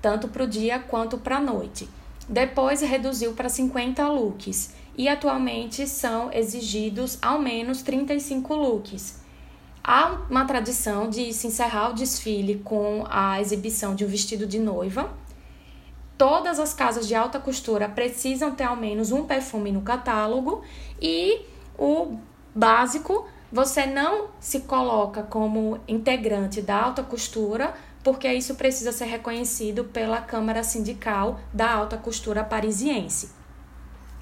tanto 0.00 0.28
para 0.28 0.44
o 0.44 0.46
dia 0.46 0.78
quanto 0.78 1.18
para 1.18 1.36
a 1.36 1.40
noite. 1.40 1.88
Depois 2.28 2.80
reduziu 2.80 3.32
para 3.32 3.48
50 3.48 4.08
looks 4.08 4.74
e 4.96 5.08
atualmente 5.08 5.86
são 5.86 6.32
exigidos 6.32 7.18
ao 7.20 7.38
menos 7.38 7.82
35 7.82 8.54
looks. 8.54 9.19
Há 9.82 10.18
uma 10.28 10.44
tradição 10.44 11.08
de 11.08 11.32
se 11.32 11.46
encerrar 11.46 11.90
o 11.90 11.94
desfile 11.94 12.60
com 12.64 13.04
a 13.08 13.40
exibição 13.40 13.94
de 13.94 14.04
um 14.04 14.08
vestido 14.08 14.46
de 14.46 14.58
noiva. 14.58 15.10
Todas 16.18 16.60
as 16.60 16.74
casas 16.74 17.08
de 17.08 17.14
alta 17.14 17.40
costura 17.40 17.88
precisam 17.88 18.54
ter 18.54 18.64
ao 18.64 18.76
menos 18.76 19.10
um 19.10 19.24
perfume 19.24 19.72
no 19.72 19.80
catálogo 19.80 20.62
e 21.00 21.40
o 21.78 22.18
básico, 22.54 23.26
você 23.50 23.86
não 23.86 24.28
se 24.38 24.60
coloca 24.60 25.22
como 25.22 25.80
integrante 25.88 26.60
da 26.60 26.76
alta 26.76 27.02
costura, 27.02 27.74
porque 28.04 28.30
isso 28.32 28.54
precisa 28.54 28.92
ser 28.92 29.06
reconhecido 29.06 29.84
pela 29.84 30.20
Câmara 30.20 30.62
Sindical 30.62 31.40
da 31.52 31.72
Alta 31.72 31.96
Costura 31.96 32.44
Parisiense. 32.44 33.30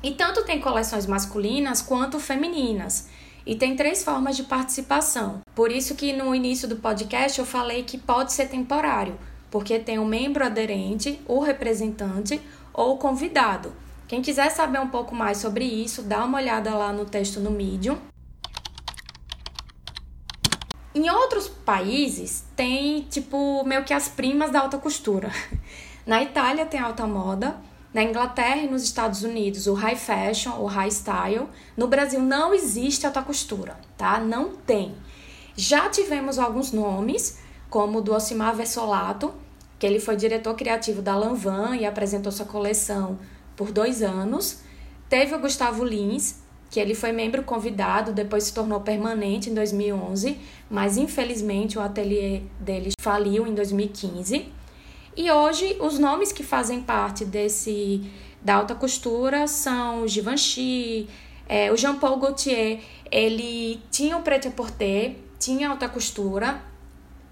E 0.03 0.13
tanto 0.13 0.45
tem 0.45 0.61
coleções 0.61 1.07
masculinas 1.07 1.83
quanto 1.83 2.21
femininas. 2.21 3.09
E 3.49 3.55
tem 3.55 3.75
três 3.75 4.05
formas 4.05 4.37
de 4.37 4.43
participação. 4.43 5.41
Por 5.55 5.73
isso 5.73 5.95
que 5.95 6.13
no 6.13 6.35
início 6.35 6.69
do 6.69 6.77
podcast 6.77 7.39
eu 7.39 7.47
falei 7.47 7.83
que 7.83 7.97
pode 7.97 8.35
ser 8.35 8.47
temporário, 8.47 9.19
porque 9.51 9.79
tem 9.79 9.99
o 9.99 10.05
membro 10.05 10.45
aderente, 10.45 11.19
o 11.27 11.41
representante 11.41 12.43
ou 12.75 12.93
o 12.93 12.99
convidado. 12.99 13.73
Quem 14.07 14.21
quiser 14.21 14.51
saber 14.51 14.79
um 14.81 14.89
pouco 14.89 15.15
mais 15.15 15.39
sobre 15.39 15.65
isso, 15.65 16.03
dá 16.03 16.27
uma 16.27 16.37
olhada 16.37 16.75
lá 16.75 16.93
no 16.93 17.07
texto 17.07 17.41
no 17.41 17.51
Medium. 17.51 17.97
Em 20.95 21.09
outros 21.09 21.49
países 21.49 22.45
tem 22.55 23.01
tipo 23.09 23.65
meio 23.65 23.83
que 23.83 23.95
as 23.95 24.09
primas 24.09 24.51
da 24.51 24.61
alta 24.61 24.77
costura. 24.77 25.33
Na 26.05 26.23
Itália 26.23 26.67
tem 26.67 26.81
alta 26.81 27.07
moda, 27.07 27.59
na 27.93 28.03
Inglaterra 28.03 28.63
e 28.63 28.69
nos 28.69 28.83
Estados 28.83 29.23
Unidos 29.23 29.67
o 29.67 29.75
high 29.75 29.97
fashion 29.97 30.53
ou 30.59 30.67
high 30.67 30.91
style. 30.91 31.49
No 31.77 31.89
Brasil 31.89 32.21
não 32.21 32.53
existe 32.53 33.07
alta 33.07 33.23
costura, 33.23 33.77
tá? 33.97 34.21
Não 34.21 34.51
tem. 34.51 34.95
Já 35.57 35.89
tivemos 35.89 36.39
alguns 36.39 36.73
nomes, 36.73 37.39
como 37.69 37.99
o 37.99 38.01
do 38.01 38.15
Osimar 38.15 38.55
Versolato, 38.55 39.35
que 39.79 39.87
ele 39.87 40.01
foi 40.01 40.17
diretor 40.17 40.55
criativo 40.55 41.03
da 41.03 41.17
Lanvin 41.17 41.79
e 41.81 41.87
apresentou 41.87 42.31
sua 42.33 42.47
coleção 42.47 43.19
por 43.57 43.73
dois 43.73 44.03
anos. 44.03 44.61
Teve 45.09 45.35
o 45.35 45.41
Gustavo 45.41 45.85
Lins, 45.85 46.37
que 46.71 46.79
ele 46.79 46.95
foi 46.95 47.13
membro 47.13 47.43
convidado, 47.43 48.13
depois 48.13 48.45
se 48.45 48.55
tornou 48.55 48.81
permanente 48.81 49.51
em 49.51 49.55
2011, 49.55 50.39
mas 50.71 50.97
infelizmente 50.97 51.79
o 51.79 51.81
ateliê 51.81 52.43
dele 52.61 52.91
faliu 53.01 53.47
em 53.47 53.55
2015. 53.55 54.53
E 55.19 55.33
hoje 55.33 55.77
os 55.81 55.99
nomes 55.99 56.31
que 56.31 56.45
fazem 56.45 56.81
parte 56.81 57.25
desse 57.25 58.09
da 58.41 58.55
alta 58.55 58.73
costura 58.73 59.49
são 59.49 60.03
o 60.03 60.09
Givenchy, 60.09 61.09
é, 61.49 61.73
o 61.73 61.77
Jean 61.77 61.97
Paul 61.99 62.19
Gaultier, 62.19 62.79
ele 63.11 63.83
tinha 63.91 64.17
o 64.17 64.23
preto 64.23 64.47
à 64.47 64.51
porter, 64.53 65.17
tinha 65.37 65.71
alta 65.71 65.89
costura, 65.89 66.63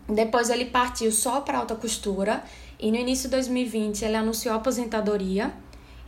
depois 0.09 0.51
ele 0.51 0.65
partiu 0.65 1.13
só 1.13 1.41
para 1.43 1.59
alta 1.59 1.77
costura. 1.77 2.43
E 2.81 2.91
no 2.91 2.97
início 2.97 3.29
de 3.29 3.37
2020 3.37 4.05
ele 4.05 4.17
anunciou 4.17 4.57
aposentadoria. 4.57 5.53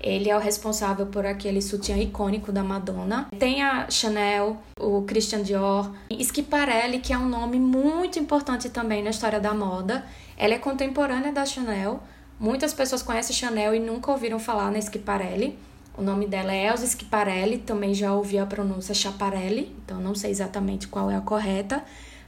Ele 0.01 0.31
é 0.31 0.37
o 0.37 0.41
responsável 0.41 1.07
por 1.07 1.27
aquele 1.27 1.63
sutiã 1.63 1.97
icônico 1.97 2.53
da 2.53 2.63
Madonna. 2.63 3.29
Tem 3.39 3.63
a 3.63 3.89
Chanel, 3.89 4.59
o 4.79 5.03
Christian 5.03 5.43
Dior, 5.43 5.91
Schiaparelli, 6.11 6.99
que 7.01 7.13
é 7.13 7.19
um 7.19 7.29
nome 7.29 7.59
muito 7.59 8.19
importante 8.19 8.69
também 8.69 9.03
na 9.03 9.11
história 9.11 9.41
da 9.41 9.55
moda. 9.55 10.05
Ela 10.41 10.55
é 10.55 10.59
contemporânea 10.59 11.33
da 11.33 11.45
Chanel. 11.45 12.01
Muitas 12.39 12.73
pessoas 12.73 13.03
conhecem 13.03 13.35
Chanel 13.35 13.75
e 13.75 13.81
nunca 13.81 14.13
ouviram 14.13 14.39
falar 14.39 14.71
na 14.71 14.81
Schiaparelli. 14.81 15.59
O 15.97 16.03
nome 16.03 16.29
dela 16.29 16.55
é 16.55 16.69
Elsa 16.69 16.87
Schiaparelli, 16.87 17.59
também 17.59 17.93
já 17.93 18.15
ouvi 18.15 18.39
a 18.39 18.47
pronúncia 18.47 18.95
Chaparelli, 18.95 19.75
então 19.85 20.01
não 20.01 20.15
sei 20.15 20.31
exatamente 20.31 20.87
qual 20.87 21.11
é 21.11 21.17
a 21.17 21.21
correta, 21.21 21.83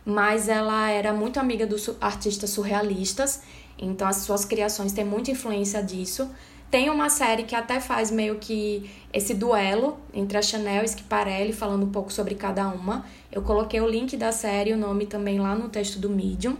mas 0.04 0.48
ela 0.48 0.90
era 0.90 1.12
muito 1.12 1.38
amiga 1.38 1.64
dos 1.64 1.88
artistas 2.00 2.50
surrealistas, 2.50 3.42
então 3.78 4.08
as 4.08 4.16
suas 4.16 4.44
criações 4.44 4.90
têm 4.90 5.04
muita 5.04 5.30
influência 5.30 5.80
disso. 5.80 6.28
Tem 6.68 6.90
uma 6.90 7.08
série 7.08 7.44
que 7.44 7.54
até 7.54 7.78
faz 7.78 8.10
meio 8.10 8.40
que 8.40 8.90
esse 9.12 9.34
duelo 9.34 10.00
entre 10.12 10.36
a 10.36 10.42
Chanel 10.42 10.82
e 10.82 10.88
Schiaparelli, 10.88 11.52
falando 11.52 11.86
um 11.86 11.92
pouco 11.92 12.12
sobre 12.12 12.34
cada 12.34 12.66
uma. 12.66 13.04
Eu 13.30 13.42
coloquei 13.42 13.80
o 13.80 13.88
link 13.88 14.16
da 14.16 14.32
série 14.32 14.70
e 14.70 14.72
o 14.72 14.76
nome 14.76 15.06
também 15.06 15.38
lá 15.38 15.54
no 15.54 15.68
texto 15.68 16.00
do 16.00 16.10
Medium. 16.10 16.56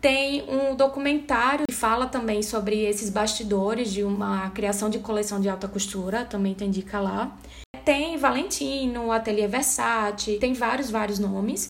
Tem 0.00 0.44
um 0.48 0.76
documentário 0.76 1.66
que 1.66 1.74
fala 1.74 2.06
também 2.06 2.40
sobre 2.40 2.84
esses 2.84 3.10
bastidores 3.10 3.92
de 3.92 4.04
uma 4.04 4.48
criação 4.50 4.88
de 4.88 5.00
coleção 5.00 5.40
de 5.40 5.48
alta 5.48 5.66
costura, 5.66 6.24
também 6.24 6.54
tem 6.54 6.70
dica 6.70 7.00
lá. 7.00 7.36
Tem 7.84 8.16
Valentino, 8.16 9.10
Ateliê 9.10 9.48
Versace, 9.48 10.38
tem 10.38 10.52
vários, 10.52 10.88
vários 10.88 11.18
nomes. 11.18 11.66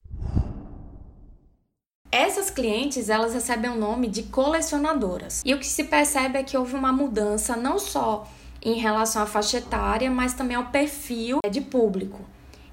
Essas 2.13 2.51
clientes, 2.51 3.09
elas 3.09 3.33
recebem 3.33 3.71
o 3.71 3.77
nome 3.77 4.09
de 4.09 4.25
colecionadoras. 4.25 5.43
E 5.45 5.55
o 5.55 5.59
que 5.59 5.67
se 5.67 5.85
percebe 5.85 6.39
é 6.39 6.43
que 6.43 6.57
houve 6.57 6.75
uma 6.75 6.93
mudança 6.93 7.57
não 7.57 7.79
só 7.79 8.27
em 8.63 8.75
relação 8.75 9.23
à 9.23 9.27
faixa 9.27 9.59
etária, 9.59 10.11
mas 10.11 10.35
também 10.35 10.57
ao 10.57 10.67
perfil 10.67 11.39
de 11.51 11.61
público. 11.61 12.21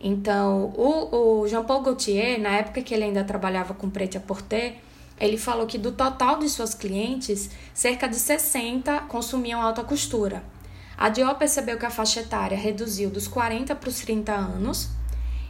Então, 0.01 0.74
o, 0.75 1.41
o 1.41 1.47
Jean-Paul 1.47 1.81
Gaultier, 1.81 2.41
na 2.41 2.57
época 2.57 2.81
que 2.81 2.93
ele 2.93 3.05
ainda 3.05 3.24
trabalhava 3.24 3.74
com 3.74 3.89
Preta 3.89 4.19
Porter, 4.19 4.75
ele 5.19 5.38
falou 5.38 5.65
que 5.65 5.77
do 5.77 5.91
total 5.91 6.39
de 6.39 6.50
suas 6.50 6.74
clientes, 6.74 7.50
cerca 7.74 8.07
de 8.07 8.15
60 8.15 9.01
consumiam 9.01 9.62
alta 9.62 9.84
costura. 9.84 10.43
A 10.98 11.10
Dior 11.10 11.36
percebeu 11.36 11.77
que 11.77 11.86
a 11.86 11.89
faixa 11.89 12.22
etária 12.22 12.57
reduziu 12.57 13.10
dos 13.10 13.27
40 13.27 13.75
para 13.75 13.89
os 13.89 14.00
30 14.00 14.31
anos 14.34 14.89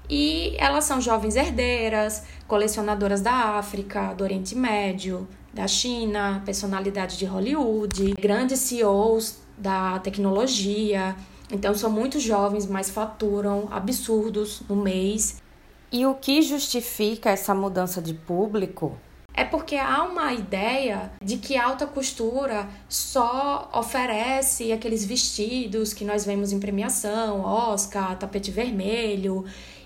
e 0.09 0.55
elas 0.57 0.85
são 0.85 1.01
jovens 1.01 1.35
herdeiras, 1.35 2.23
colecionadoras 2.47 3.21
da 3.21 3.57
África, 3.57 4.13
do 4.13 4.23
Oriente 4.23 4.55
Médio, 4.55 5.27
da 5.53 5.67
China, 5.67 6.41
personalidades 6.45 7.17
de 7.17 7.25
Hollywood, 7.25 8.13
grandes 8.19 8.59
CEOs 8.59 9.39
da 9.57 9.99
tecnologia. 9.99 11.15
Então 11.51 11.73
são 11.73 11.89
muito 11.89 12.19
jovens, 12.19 12.67
mas 12.67 12.89
faturam 12.89 13.67
absurdos 13.71 14.61
no 14.67 14.75
mês. 14.75 15.41
E 15.91 16.05
o 16.05 16.15
que 16.15 16.41
justifica 16.41 17.29
essa 17.29 17.53
mudança 17.53 18.01
de 18.01 18.13
público? 18.13 18.97
É 19.37 19.43
porque 19.43 19.75
há 19.75 20.01
uma 20.03 20.31
ideia 20.31 21.11
de 21.21 21.35
que 21.35 21.57
alta 21.57 21.85
costura 21.85 22.69
só 22.87 23.69
oferece 23.73 24.71
aqueles 24.71 25.03
vestidos 25.03 25.93
que 25.93 26.05
nós 26.05 26.25
vemos 26.25 26.53
em 26.53 26.59
premiação, 26.59 27.41
Oscar, 27.41 28.17
tapete 28.17 28.49
vermelho, 28.49 29.43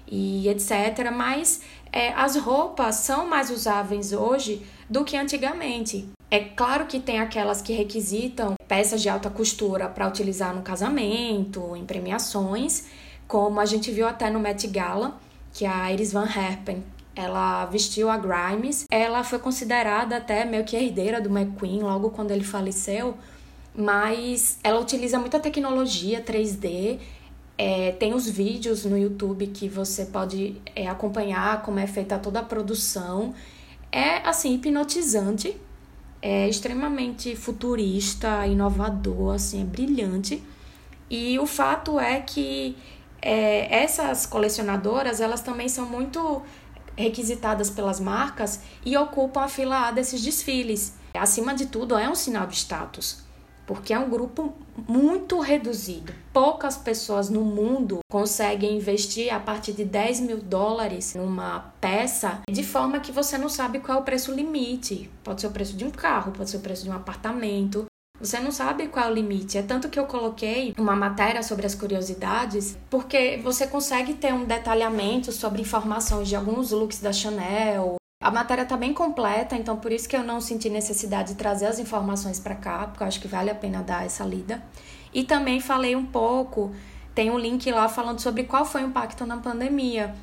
e 0.08 0.48
etc. 0.50 1.12
Mas 1.12 1.62
é, 1.92 2.14
as 2.14 2.36
roupas 2.36 2.96
são 2.96 3.28
mais 3.28 3.50
usáveis 3.50 4.14
hoje 4.14 4.64
do 4.88 5.04
que 5.04 5.18
antigamente. 5.18 6.08
É 6.30 6.40
claro 6.40 6.86
que 6.86 7.00
tem 7.00 7.20
aquelas 7.20 7.60
que 7.60 7.74
requisitam 7.74 8.54
peças 8.68 9.02
de 9.02 9.10
alta 9.10 9.32
costura 9.32 9.90
para 9.90 10.08
utilizar 10.08 10.56
no 10.56 10.62
casamento, 10.62 11.76
em 11.76 11.86
premiações, 11.86 12.86
como 13.28 13.60
a 13.60 13.66
gente 13.66 13.92
viu 13.92 14.08
até 14.08 14.30
no 14.30 14.40
Met 14.40 14.68
Gala, 14.68 15.20
que 15.52 15.66
a 15.66 15.92
Iris 15.92 16.14
Van 16.14 16.28
Herpen 16.28 16.84
ela 17.20 17.66
vestiu 17.66 18.10
a 18.10 18.18
Grimes. 18.18 18.86
Ela 18.90 19.24
foi 19.24 19.40
considerada 19.40 20.18
até 20.18 20.46
meio 20.46 20.64
que 20.64 20.76
herdeira 20.76 21.20
do 21.20 21.30
McQueen 21.30 21.82
logo 21.82 22.10
quando 22.10 22.32
ele 22.32 22.44
faleceu, 22.44 23.18
mas 23.76 24.60
ela 24.64 24.80
utiliza 24.80 25.20
muita 25.20 25.40
tecnologia 25.40 26.22
3D 26.22 27.00
é, 27.62 27.92
tem 27.92 28.14
os 28.14 28.30
vídeos 28.30 28.86
no 28.86 28.98
YouTube 28.98 29.48
que 29.48 29.68
você 29.68 30.06
pode 30.06 30.56
é, 30.74 30.88
acompanhar 30.88 31.62
como 31.62 31.78
é 31.78 31.86
feita 31.86 32.18
toda 32.18 32.40
a 32.40 32.44
produção. 32.44 33.36
É 33.92 34.26
assim, 34.26 34.54
hipnotizante, 34.56 35.58
é 36.22 36.48
extremamente 36.48 37.36
futurista, 37.36 38.48
inovador, 38.48 39.36
assim, 39.36 39.62
é 39.62 39.66
brilhante. 39.66 40.42
E 41.10 41.38
o 41.38 41.46
fato 41.46 42.00
é 42.00 42.22
que 42.22 42.78
é, 43.22 43.84
essas 43.84 44.26
colecionadoras 44.26 45.20
elas 45.20 45.42
também 45.42 45.68
são 45.68 45.86
muito 45.86 46.42
requisitadas 47.00 47.70
pelas 47.70 48.00
marcas 48.00 48.60
e 48.86 48.96
ocupam 48.98 49.42
a 49.42 49.48
fila 49.48 49.88
A 49.88 49.92
desses 49.92 50.22
desfiles. 50.22 50.94
Acima 51.14 51.56
de 51.56 51.66
tudo, 51.66 51.98
é 51.98 52.10
um 52.10 52.16
sinal 52.16 52.46
de 52.46 52.56
status 52.56 53.28
porque 53.70 53.94
é 53.94 54.00
um 54.00 54.10
grupo 54.10 54.56
muito 54.88 55.40
reduzido. 55.40 56.12
Poucas 56.34 56.76
pessoas 56.76 57.30
no 57.30 57.42
mundo 57.42 58.00
conseguem 58.10 58.76
investir 58.76 59.32
a 59.32 59.40
partir 59.40 59.74
de 59.74 59.86
10 59.86 60.22
mil 60.22 60.38
dólares 60.40 61.14
numa 61.14 61.72
peça 61.80 62.42
de 62.50 62.64
forma 62.64 63.00
que 63.00 63.12
você 63.12 63.38
não 63.38 63.48
sabe 63.48 63.80
qual 63.80 64.00
é 64.00 64.02
o 64.02 64.04
preço 64.04 64.34
limite. 64.34 65.08
Pode 65.24 65.42
ser 65.42 65.48
o 65.48 65.52
preço 65.52 65.78
de 65.78 65.86
um 65.86 65.92
carro, 65.92 66.32
pode 66.32 66.50
ser 66.50 66.58
o 66.58 66.62
preço 66.62 66.84
de 66.84 66.90
um 66.90 66.96
apartamento. 66.96 67.86
Você 68.20 68.40
não 68.40 68.52
sabe 68.52 68.88
qual 68.88 69.06
é 69.06 69.12
o 69.12 69.14
limite. 69.14 69.58
É 69.58 69.62
tanto 69.62 69.88
que 69.88 69.98
eu 69.98 70.06
coloquei 70.06 70.74
uma 70.78 70.96
matéria 70.96 71.42
sobre 71.42 71.66
as 71.66 71.74
curiosidades, 71.74 72.78
porque 72.90 73.40
você 73.44 73.66
consegue 73.66 74.14
ter 74.14 74.34
um 74.34 74.46
detalhamento 74.46 75.32
sobre 75.32 75.62
informações 75.62 76.28
de 76.28 76.36
alguns 76.36 76.72
looks 76.72 77.00
da 77.00 77.14
Chanel. 77.14 77.96
A 78.22 78.30
matéria 78.30 78.64
está 78.64 78.76
bem 78.76 78.94
completa, 78.94 79.56
então 79.56 79.78
por 79.78 79.94
isso 79.94 80.10
que 80.10 80.16
eu 80.16 80.24
não 80.24 80.42
senti 80.42 80.70
necessidade 80.70 81.30
de 81.30 81.36
trazer 81.36 81.68
as 81.68 81.80
informações 81.80 82.40
para 82.40 82.56
cá, 82.56 82.88
porque 82.88 83.02
eu 83.02 83.08
acho 83.08 83.22
que 83.22 83.28
vale 83.28 83.50
a 83.50 83.56
pena 83.56 83.82
dar 83.82 84.06
essa 84.06 84.26
lida. 84.26 84.62
E 85.14 85.24
também 85.24 85.62
falei 85.62 85.96
um 85.96 86.06
pouco, 86.06 86.76
tem 87.16 87.32
um 87.32 87.40
link 87.40 87.72
lá 87.72 87.88
falando 87.88 88.20
sobre 88.20 88.44
qual 88.44 88.66
foi 88.66 88.84
o 88.84 88.88
impacto 88.88 89.26
na 89.26 89.38
pandemia 89.38 90.14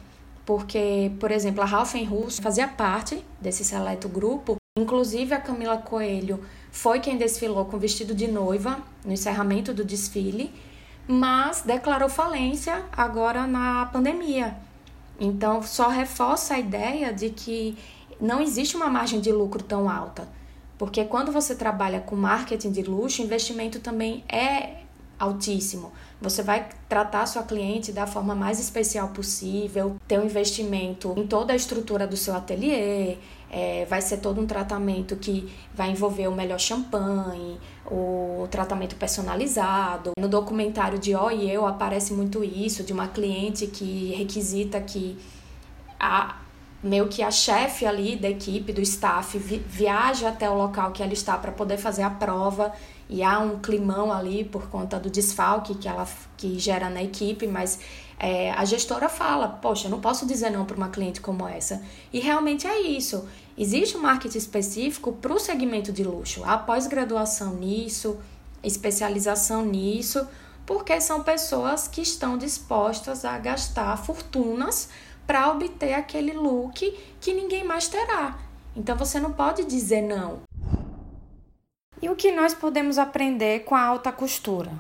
porque, 0.47 1.11
por 1.19 1.33
exemplo, 1.33 1.61
a 1.61 1.67
Ralph 1.67 1.95
Russo 2.09 2.41
fazia 2.41 2.69
parte 2.69 3.23
desse 3.41 3.65
seleto 3.65 4.09
grupo, 4.09 4.57
inclusive 4.79 5.35
a 5.35 5.41
Camila 5.41 5.77
Coelho 5.77 6.41
foi 6.77 7.01
quem 7.01 7.17
desfilou 7.17 7.65
com 7.65 7.79
vestido 7.79 8.15
de 8.15 8.29
noiva 8.29 8.79
no 9.03 9.11
encerramento 9.11 9.73
do 9.73 9.83
desfile, 9.83 10.53
mas 11.09 11.63
declarou 11.63 12.07
falência 12.07 12.85
agora 12.93 13.47
na 13.47 13.87
pandemia. 13.87 14.59
Então, 15.19 15.63
só 15.63 15.89
reforça 15.89 16.55
a 16.55 16.59
ideia 16.59 17.15
de 17.15 17.31
que 17.31 17.79
não 18.21 18.43
existe 18.43 18.77
uma 18.77 18.91
margem 18.91 19.21
de 19.21 19.33
lucro 19.33 19.63
tão 19.63 19.89
alta. 19.89 20.29
Porque 20.77 21.03
quando 21.07 21.33
você 21.33 21.55
trabalha 21.55 21.99
com 21.99 22.15
marketing 22.15 22.71
de 22.71 22.83
luxo, 22.83 23.23
investimento 23.23 23.81
também 23.81 24.23
é 24.29 24.83
altíssimo. 25.19 25.93
Você 26.21 26.43
vai 26.43 26.69
tratar 26.89 27.27
sua 27.27 27.43
cliente 27.43 27.93
da 27.93 28.07
forma 28.07 28.35
mais 28.35 28.59
especial 28.59 29.09
possível, 29.09 29.97
ter 30.07 30.19
um 30.19 30.25
investimento 30.25 31.15
em 31.17 31.27
toda 31.27 31.53
a 31.53 31.57
estrutura 31.57 32.07
do 32.07 32.17
seu 32.17 32.35
ateliê, 32.35 33.17
é, 33.51 33.87
vai 33.89 34.03
ser 34.03 34.19
todo 34.19 34.41
um 34.41 34.47
tratamento 34.47 35.17
que 35.17 35.53
vai 35.75 35.91
envolver 35.91 36.27
o 36.29 36.33
melhor 36.33 36.59
champanhe, 36.59 37.59
o 37.87 38.47
tratamento 38.51 38.97
personalizado. 38.97 40.13
No 40.19 40.29
documentário 40.29 40.99
de 40.99 41.15
Ó 41.15 41.31
e 41.31 41.51
Eu 41.51 41.67
aparece 41.67 42.13
muito 42.13 42.43
isso, 42.43 42.83
de 42.83 42.93
uma 42.93 43.09
cliente 43.09 43.67
que 43.67 44.13
requisita 44.15 44.81
que 44.81 45.17
a 45.99 46.41
meio 46.83 47.09
que 47.09 47.23
a 47.23 47.31
chefe 47.31 47.85
ali 47.85 48.17
da 48.17 48.29
equipe, 48.29 48.73
do 48.73 48.81
staff, 48.81 49.37
vi, 49.39 49.59
viaja 49.59 50.29
até 50.29 50.49
o 50.49 50.55
local 50.55 50.93
que 50.93 51.03
ela 51.03 51.13
está 51.13 51.37
para 51.37 51.51
poder 51.51 51.79
fazer 51.79 52.03
a 52.03 52.11
prova 52.11 52.73
e 53.09 53.23
há 53.23 53.39
um 53.39 53.59
climão 53.61 54.13
ali 54.13 54.45
por 54.45 54.69
conta 54.69 54.99
do 54.99 55.09
desfalque 55.09 55.75
que 55.75 55.89
ela 55.89 56.07
que 56.37 56.59
gera 56.59 56.91
na 56.91 57.03
equipe, 57.03 57.47
mas 57.47 57.79
é, 58.19 58.51
a 58.53 58.65
gestora 58.65 59.09
fala, 59.09 59.49
poxa, 59.49 59.89
não 59.89 60.01
posso 60.01 60.27
dizer 60.27 60.51
não 60.51 60.65
para 60.65 60.77
uma 60.77 60.89
cliente 60.89 61.21
como 61.21 61.47
essa. 61.47 61.83
E 62.13 62.19
realmente 62.19 62.67
é 62.67 62.81
isso. 62.81 63.29
Existe 63.57 63.97
um 63.97 64.01
marketing 64.01 64.39
específico 64.39 65.13
para 65.13 65.33
o 65.33 65.39
segmento 65.39 65.93
de 65.93 66.03
luxo, 66.03 66.43
há 66.45 66.59
pós-graduação 66.59 67.55
nisso, 67.55 68.19
especialização 68.63 69.65
nisso, 69.65 70.27
porque 70.67 71.01
são 71.01 71.23
pessoas 71.23 71.87
que 71.87 72.01
estão 72.01 72.37
dispostas 72.37 73.25
a 73.25 73.39
gastar 73.39 73.97
fortunas 73.97 74.89
para 75.27 75.51
obter 75.51 75.95
aquele 75.95 76.33
look 76.33 76.93
que 77.21 77.33
ninguém 77.33 77.65
mais 77.65 77.89
terá. 77.89 78.39
Então 78.75 78.97
você 78.97 79.19
não 79.19 79.33
pode 79.33 79.65
dizer 79.65 80.03
não. 80.03 80.41
E 82.01 82.11
o 82.11 82.15
que 82.15 82.31
nós 82.31 82.53
podemos 82.53 82.99
aprender 82.99 83.61
com 83.61 83.75
a 83.75 83.81
alta 83.81 84.13
costura? 84.13 84.71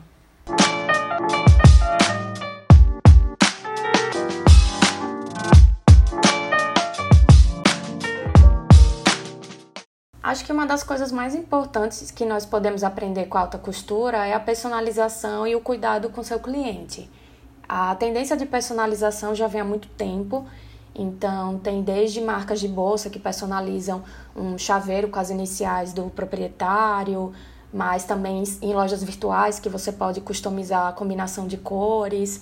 Acho 10.23 10.45
que 10.45 10.53
uma 10.53 10.67
das 10.67 10.83
coisas 10.83 11.11
mais 11.11 11.35
importantes 11.35 12.11
que 12.11 12.27
nós 12.27 12.45
podemos 12.45 12.85
aprender 12.85 13.27
com 13.27 13.39
a 13.39 13.43
alta 13.43 13.57
costura 13.57 14.27
é 14.27 14.35
a 14.35 14.41
personalização 14.41 15.47
e 15.47 15.57
o 15.57 15.61
cuidado 15.61 16.11
com 16.11 16.23
seu 16.23 16.39
cliente. 16.39 17.09
A 17.67 17.95
tendência 17.95 18.37
de 18.37 18.45
personalização 18.45 19.35
já 19.35 19.47
vem 19.47 19.63
há 19.63 19.65
muito 19.65 19.89
tempo 19.89 20.47
então, 20.99 21.59
tem 21.59 21.83
desde 21.83 22.21
marcas 22.23 22.59
de 22.59 22.67
bolsa 22.67 23.11
que 23.11 23.19
personalizam 23.19 24.03
um 24.35 24.57
chaveiro 24.57 25.09
com 25.09 25.19
as 25.19 25.29
iniciais 25.29 25.93
do 25.93 26.05
proprietário, 26.05 27.33
mas 27.73 28.05
também 28.05 28.43
em 28.63 28.73
lojas 28.73 29.05
virtuais 29.05 29.59
que 29.59 29.69
você 29.69 29.93
pode 29.93 30.23
customizar 30.23 30.87
a 30.87 30.93
combinação 30.93 31.47
de 31.47 31.59
cores. 31.59 32.41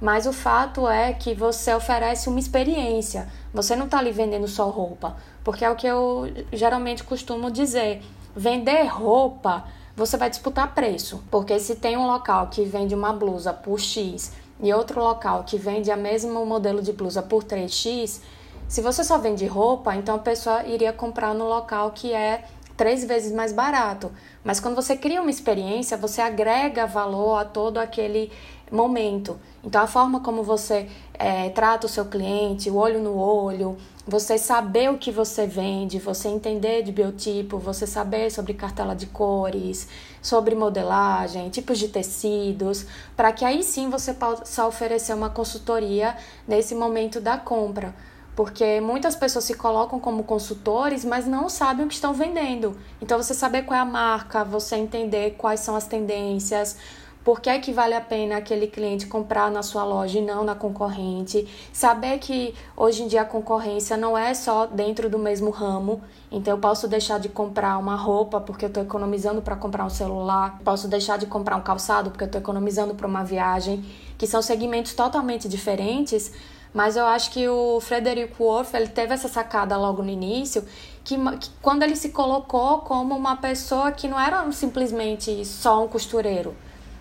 Mas 0.00 0.26
o 0.26 0.32
fato 0.32 0.86
é 0.86 1.14
que 1.14 1.34
você 1.34 1.72
oferece 1.72 2.28
uma 2.28 2.38
experiência. 2.38 3.26
Você 3.54 3.74
não 3.74 3.86
está 3.86 3.98
ali 3.98 4.12
vendendo 4.12 4.46
só 4.46 4.68
roupa, 4.68 5.16
porque 5.42 5.64
é 5.64 5.70
o 5.70 5.76
que 5.76 5.86
eu 5.86 6.26
geralmente 6.52 7.02
costumo 7.04 7.50
dizer. 7.50 8.02
Vender 8.36 8.82
roupa, 8.84 9.64
você 9.96 10.18
vai 10.18 10.28
disputar 10.28 10.74
preço, 10.74 11.22
porque 11.30 11.58
se 11.58 11.76
tem 11.76 11.96
um 11.96 12.06
local 12.06 12.48
que 12.48 12.64
vende 12.64 12.94
uma 12.94 13.12
blusa 13.12 13.52
por 13.52 13.80
X 13.80 14.32
e 14.60 14.72
outro 14.72 15.00
local 15.00 15.44
que 15.44 15.56
vende 15.56 15.90
a 15.90 15.96
mesmo 15.96 16.44
modelo 16.46 16.80
de 16.80 16.92
blusa 16.92 17.22
por 17.22 17.44
3x, 17.44 18.20
se 18.68 18.80
você 18.80 19.04
só 19.04 19.18
vende 19.18 19.46
roupa, 19.46 19.94
então 19.94 20.14
a 20.14 20.18
pessoa 20.18 20.64
iria 20.64 20.92
comprar 20.92 21.34
no 21.34 21.46
local 21.46 21.90
que 21.92 22.12
é 22.12 22.44
três 22.76 23.04
vezes 23.04 23.32
mais 23.32 23.52
barato. 23.52 24.10
Mas 24.42 24.60
quando 24.60 24.74
você 24.74 24.96
cria 24.96 25.20
uma 25.20 25.30
experiência, 25.30 25.96
você 25.96 26.20
agrega 26.20 26.86
valor 26.86 27.36
a 27.36 27.44
todo 27.44 27.78
aquele 27.78 28.32
momento. 28.74 29.38
Então, 29.62 29.80
a 29.80 29.86
forma 29.86 30.20
como 30.20 30.42
você 30.42 30.88
é, 31.14 31.48
trata 31.50 31.86
o 31.86 31.88
seu 31.88 32.04
cliente, 32.04 32.68
o 32.68 32.76
olho 32.76 33.00
no 33.00 33.16
olho, 33.16 33.78
você 34.06 34.36
saber 34.36 34.90
o 34.90 34.98
que 34.98 35.10
você 35.10 35.46
vende, 35.46 35.98
você 35.98 36.28
entender 36.28 36.82
de 36.82 36.92
biotipo, 36.92 37.56
você 37.58 37.86
saber 37.86 38.30
sobre 38.30 38.52
cartela 38.52 38.94
de 38.94 39.06
cores, 39.06 39.88
sobre 40.20 40.54
modelagem, 40.54 41.48
tipos 41.48 41.78
de 41.78 41.88
tecidos, 41.88 42.84
para 43.16 43.32
que 43.32 43.44
aí 43.44 43.62
sim 43.62 43.88
você 43.88 44.12
possa 44.12 44.66
oferecer 44.66 45.14
uma 45.14 45.30
consultoria 45.30 46.16
nesse 46.46 46.74
momento 46.74 47.20
da 47.20 47.38
compra. 47.38 47.94
Porque 48.36 48.80
muitas 48.80 49.14
pessoas 49.14 49.44
se 49.44 49.54
colocam 49.54 50.00
como 50.00 50.24
consultores, 50.24 51.04
mas 51.04 51.24
não 51.24 51.48
sabem 51.48 51.86
o 51.86 51.88
que 51.88 51.94
estão 51.94 52.12
vendendo. 52.12 52.76
Então, 53.00 53.16
você 53.16 53.32
saber 53.32 53.62
qual 53.62 53.78
é 53.78 53.80
a 53.80 53.84
marca, 53.84 54.42
você 54.42 54.74
entender 54.74 55.36
quais 55.38 55.60
são 55.60 55.76
as 55.76 55.86
tendências, 55.86 56.76
por 57.24 57.40
que, 57.40 57.48
é 57.48 57.58
que 57.58 57.72
vale 57.72 57.94
a 57.94 58.02
pena 58.02 58.36
aquele 58.36 58.66
cliente 58.66 59.06
comprar 59.06 59.50
na 59.50 59.62
sua 59.62 59.82
loja 59.82 60.18
e 60.18 60.22
não 60.22 60.44
na 60.44 60.54
concorrente? 60.54 61.48
Saber 61.72 62.18
que 62.18 62.54
hoje 62.76 63.02
em 63.02 63.08
dia 63.08 63.22
a 63.22 63.24
concorrência 63.24 63.96
não 63.96 64.16
é 64.16 64.34
só 64.34 64.66
dentro 64.66 65.08
do 65.08 65.18
mesmo 65.18 65.48
ramo, 65.48 66.02
então 66.30 66.52
eu 66.52 66.58
posso 66.58 66.86
deixar 66.86 67.18
de 67.18 67.30
comprar 67.30 67.78
uma 67.78 67.96
roupa 67.96 68.42
porque 68.42 68.66
eu 68.66 68.68
estou 68.68 68.82
economizando 68.82 69.40
para 69.40 69.56
comprar 69.56 69.86
um 69.86 69.90
celular, 69.90 70.60
posso 70.62 70.86
deixar 70.86 71.16
de 71.16 71.24
comprar 71.24 71.56
um 71.56 71.62
calçado 71.62 72.10
porque 72.10 72.24
eu 72.24 72.26
estou 72.26 72.40
economizando 72.42 72.94
para 72.94 73.06
uma 73.06 73.24
viagem, 73.24 73.82
que 74.18 74.26
são 74.26 74.42
segmentos 74.42 74.92
totalmente 74.92 75.48
diferentes. 75.48 76.30
Mas 76.74 76.96
eu 76.96 77.06
acho 77.06 77.30
que 77.30 77.48
o 77.48 77.80
Frederico 77.80 78.42
Wolff 78.44 78.76
ele 78.76 78.88
teve 78.88 79.14
essa 79.14 79.28
sacada 79.28 79.76
logo 79.76 80.02
no 80.02 80.10
início, 80.10 80.64
que, 81.04 81.16
que 81.38 81.48
quando 81.62 81.84
ele 81.84 81.94
se 81.94 82.08
colocou 82.08 82.78
como 82.80 83.14
uma 83.14 83.36
pessoa 83.36 83.92
que 83.92 84.08
não 84.08 84.18
era 84.18 84.50
simplesmente 84.50 85.44
só 85.44 85.84
um 85.84 85.88
costureiro, 85.88 86.52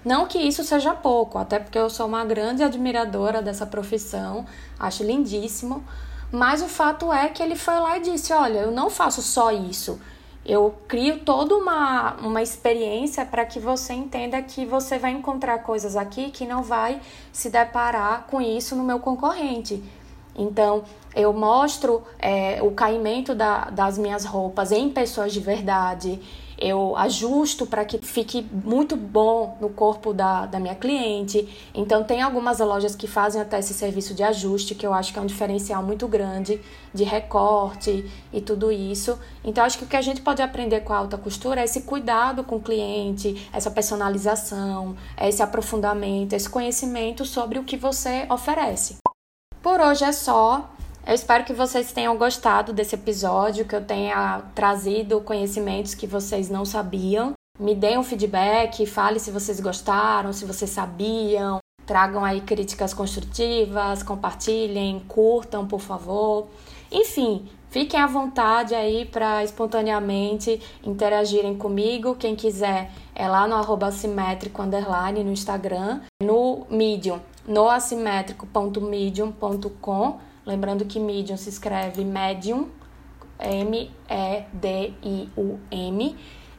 não 0.03 0.27
que 0.27 0.37
isso 0.37 0.63
seja 0.63 0.93
pouco, 0.93 1.37
até 1.37 1.59
porque 1.59 1.77
eu 1.77 1.89
sou 1.89 2.07
uma 2.07 2.25
grande 2.25 2.63
admiradora 2.63 3.41
dessa 3.41 3.65
profissão, 3.65 4.45
acho 4.79 5.03
lindíssimo, 5.03 5.83
mas 6.31 6.61
o 6.61 6.67
fato 6.67 7.13
é 7.13 7.29
que 7.29 7.43
ele 7.43 7.55
foi 7.55 7.75
lá 7.75 7.97
e 7.97 8.01
disse: 8.01 8.33
Olha, 8.33 8.59
eu 8.59 8.71
não 8.71 8.89
faço 8.89 9.21
só 9.21 9.51
isso. 9.51 9.99
Eu 10.45 10.75
crio 10.89 11.19
toda 11.19 11.55
uma, 11.55 12.15
uma 12.15 12.41
experiência 12.41 13.25
para 13.25 13.45
que 13.45 13.59
você 13.59 13.93
entenda 13.93 14.41
que 14.41 14.65
você 14.65 14.97
vai 14.97 15.11
encontrar 15.11 15.59
coisas 15.59 15.95
aqui 15.95 16.31
que 16.31 16.45
não 16.45 16.63
vai 16.63 16.99
se 17.31 17.49
deparar 17.49 18.25
com 18.27 18.41
isso 18.41 18.75
no 18.75 18.83
meu 18.83 18.99
concorrente. 18.99 19.81
Então, 20.35 20.83
eu 21.15 21.31
mostro 21.31 22.03
é, 22.19 22.61
o 22.61 22.71
caimento 22.71 23.35
da, 23.35 23.65
das 23.65 23.97
minhas 23.97 24.25
roupas 24.25 24.71
em 24.71 24.89
pessoas 24.89 25.31
de 25.31 25.39
verdade, 25.39 26.19
eu 26.57 26.95
ajusto 26.97 27.65
para 27.65 27.83
que 27.85 27.97
fique 27.97 28.45
muito 28.51 28.95
bom 28.95 29.57
no 29.59 29.69
corpo 29.69 30.13
da, 30.13 30.45
da 30.45 30.59
minha 30.59 30.75
cliente. 30.75 31.47
Então, 31.73 32.03
tem 32.03 32.21
algumas 32.21 32.59
lojas 32.59 32.95
que 32.95 33.07
fazem 33.07 33.41
até 33.41 33.59
esse 33.59 33.73
serviço 33.73 34.13
de 34.13 34.23
ajuste, 34.23 34.75
que 34.75 34.85
eu 34.85 34.93
acho 34.93 35.11
que 35.11 35.19
é 35.19 35.21
um 35.21 35.25
diferencial 35.25 35.83
muito 35.83 36.07
grande 36.07 36.61
de 36.93 37.03
recorte 37.03 38.09
e 38.31 38.41
tudo 38.41 38.71
isso. 38.71 39.17
Então, 39.43 39.63
acho 39.63 39.77
que 39.77 39.83
o 39.83 39.87
que 39.87 39.97
a 39.97 40.01
gente 40.01 40.21
pode 40.21 40.41
aprender 40.41 40.81
com 40.81 40.93
a 40.93 40.97
alta 40.97 41.17
costura 41.17 41.61
é 41.61 41.63
esse 41.63 41.81
cuidado 41.81 42.43
com 42.43 42.57
o 42.57 42.61
cliente, 42.61 43.49
essa 43.51 43.71
personalização, 43.71 44.95
esse 45.19 45.41
aprofundamento, 45.41 46.33
esse 46.33 46.49
conhecimento 46.49 47.25
sobre 47.25 47.59
o 47.59 47.63
que 47.63 47.77
você 47.77 48.25
oferece. 48.29 48.97
Por 49.61 49.79
hoje 49.79 50.03
é 50.03 50.11
só. 50.11 50.69
Eu 51.05 51.13
espero 51.13 51.43
que 51.43 51.53
vocês 51.53 51.91
tenham 51.91 52.17
gostado 52.17 52.71
desse 52.71 52.95
episódio, 52.95 53.65
que 53.65 53.75
eu 53.75 53.83
tenha 53.83 54.41
trazido 54.55 55.19
conhecimentos 55.19 55.93
que 55.93 56.07
vocês 56.07 56.49
não 56.49 56.63
sabiam. 56.63 57.33
Me 57.59 57.75
deem 57.75 57.97
um 57.97 58.03
feedback, 58.03 58.85
fale 58.85 59.19
se 59.19 59.29
vocês 59.29 59.59
gostaram, 59.59 60.31
se 60.31 60.45
vocês 60.45 60.71
sabiam. 60.71 61.59
Tragam 61.85 62.23
aí 62.23 62.39
críticas 62.39 62.93
construtivas, 62.93 64.01
compartilhem, 64.01 65.01
curtam, 65.07 65.67
por 65.67 65.81
favor. 65.81 66.47
Enfim, 66.89 67.49
Fiquem 67.73 67.99
à 67.99 68.05
vontade 68.05 68.75
aí 68.75 69.03
para 69.03 69.43
espontaneamente 69.43 70.61
interagirem 70.83 71.57
comigo. 71.57 72.13
Quem 72.13 72.35
quiser 72.35 72.91
é 73.15 73.27
lá 73.27 73.47
no 73.47 73.55
arroba 73.55 73.89
underline 74.59 75.23
no 75.23 75.31
Instagram, 75.31 76.01
no 76.21 76.67
Medium, 76.69 77.19
no 77.47 77.67
assimétrico.medium.com. 77.67 80.19
Lembrando 80.45 80.85
que 80.85 80.99
Medium 80.99 81.37
se 81.37 81.49
escreve 81.49 82.03
Medium, 82.03 82.67
M-E-D-I-U-M. 83.39 84.05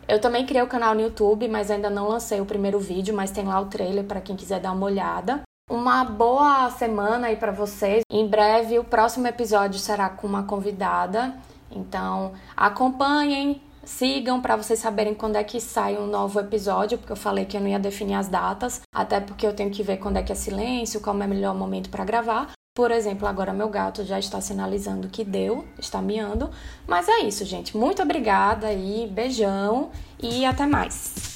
Eu 0.07 0.21
também 0.21 0.45
criei 0.45 0.63
o 0.63 0.67
canal 0.67 0.95
no 0.95 1.01
YouTube, 1.01 1.49
mas 1.49 1.71
ainda 1.71 1.89
não 1.89 2.09
lancei 2.09 2.41
o 2.41 2.47
primeiro 2.47 2.79
vídeo, 2.79 3.15
mas 3.15 3.31
tem 3.31 3.45
lá 3.45 3.61
o 3.61 3.67
trailer 3.67 4.05
para 4.05 4.21
quem 4.21 4.37
quiser 4.37 4.61
dar 4.61 4.73
uma 4.73 4.87
olhada. 4.87 5.43
Uma 5.71 6.05
boa 6.05 6.71
semana 6.71 7.29
aí 7.29 7.37
para 7.37 7.53
vocês. 7.53 8.03
Em 8.11 8.27
breve 8.27 8.79
o 8.79 8.85
próximo 8.85 9.27
episódio 9.27 9.79
será 9.79 10.11
com 10.11 10.27
uma 10.27 10.43
convidada. 10.43 11.35
Então, 11.71 12.33
acompanhem, 12.55 13.63
sigam 13.83 14.41
para 14.41 14.57
vocês 14.57 14.79
saberem 14.79 15.15
quando 15.15 15.37
é 15.37 15.45
que 15.45 15.61
sai 15.61 15.97
um 15.97 16.07
novo 16.07 16.39
episódio, 16.39 16.99
porque 16.99 17.13
eu 17.13 17.17
falei 17.17 17.47
que 17.47 17.57
eu 17.57 17.61
não 17.61 17.69
ia 17.69 17.79
definir 17.79 18.15
as 18.15 18.29
datas, 18.29 18.83
até 18.95 19.21
porque 19.21 19.47
eu 19.47 19.55
tenho 19.55 19.71
que 19.71 19.83
ver 19.83 19.97
quando 19.97 20.19
é 20.19 20.23
que 20.23 20.33
é 20.33 20.35
silêncio, 20.35 21.01
qual 21.01 21.19
é 21.19 21.25
o 21.25 21.29
melhor 21.29 21.55
momento 21.55 21.89
para 21.89 22.05
gravar. 22.05 22.53
Por 22.77 22.91
exemplo, 22.91 23.29
agora 23.29 23.53
meu 23.53 23.69
gato 23.69 24.03
já 24.03 24.19
está 24.19 24.41
sinalizando 24.41 25.09
que 25.09 25.23
deu, 25.23 25.65
está 25.79 26.03
miando. 26.03 26.51
Mas 26.89 27.09
é 27.09 27.21
isso, 27.21 27.45
gente. 27.45 27.77
Muito 27.77 28.03
obrigada 28.03 28.73
e 28.73 29.07
beijão 29.07 29.93
e 30.21 30.45
até 30.45 30.67
mais. 30.67 31.34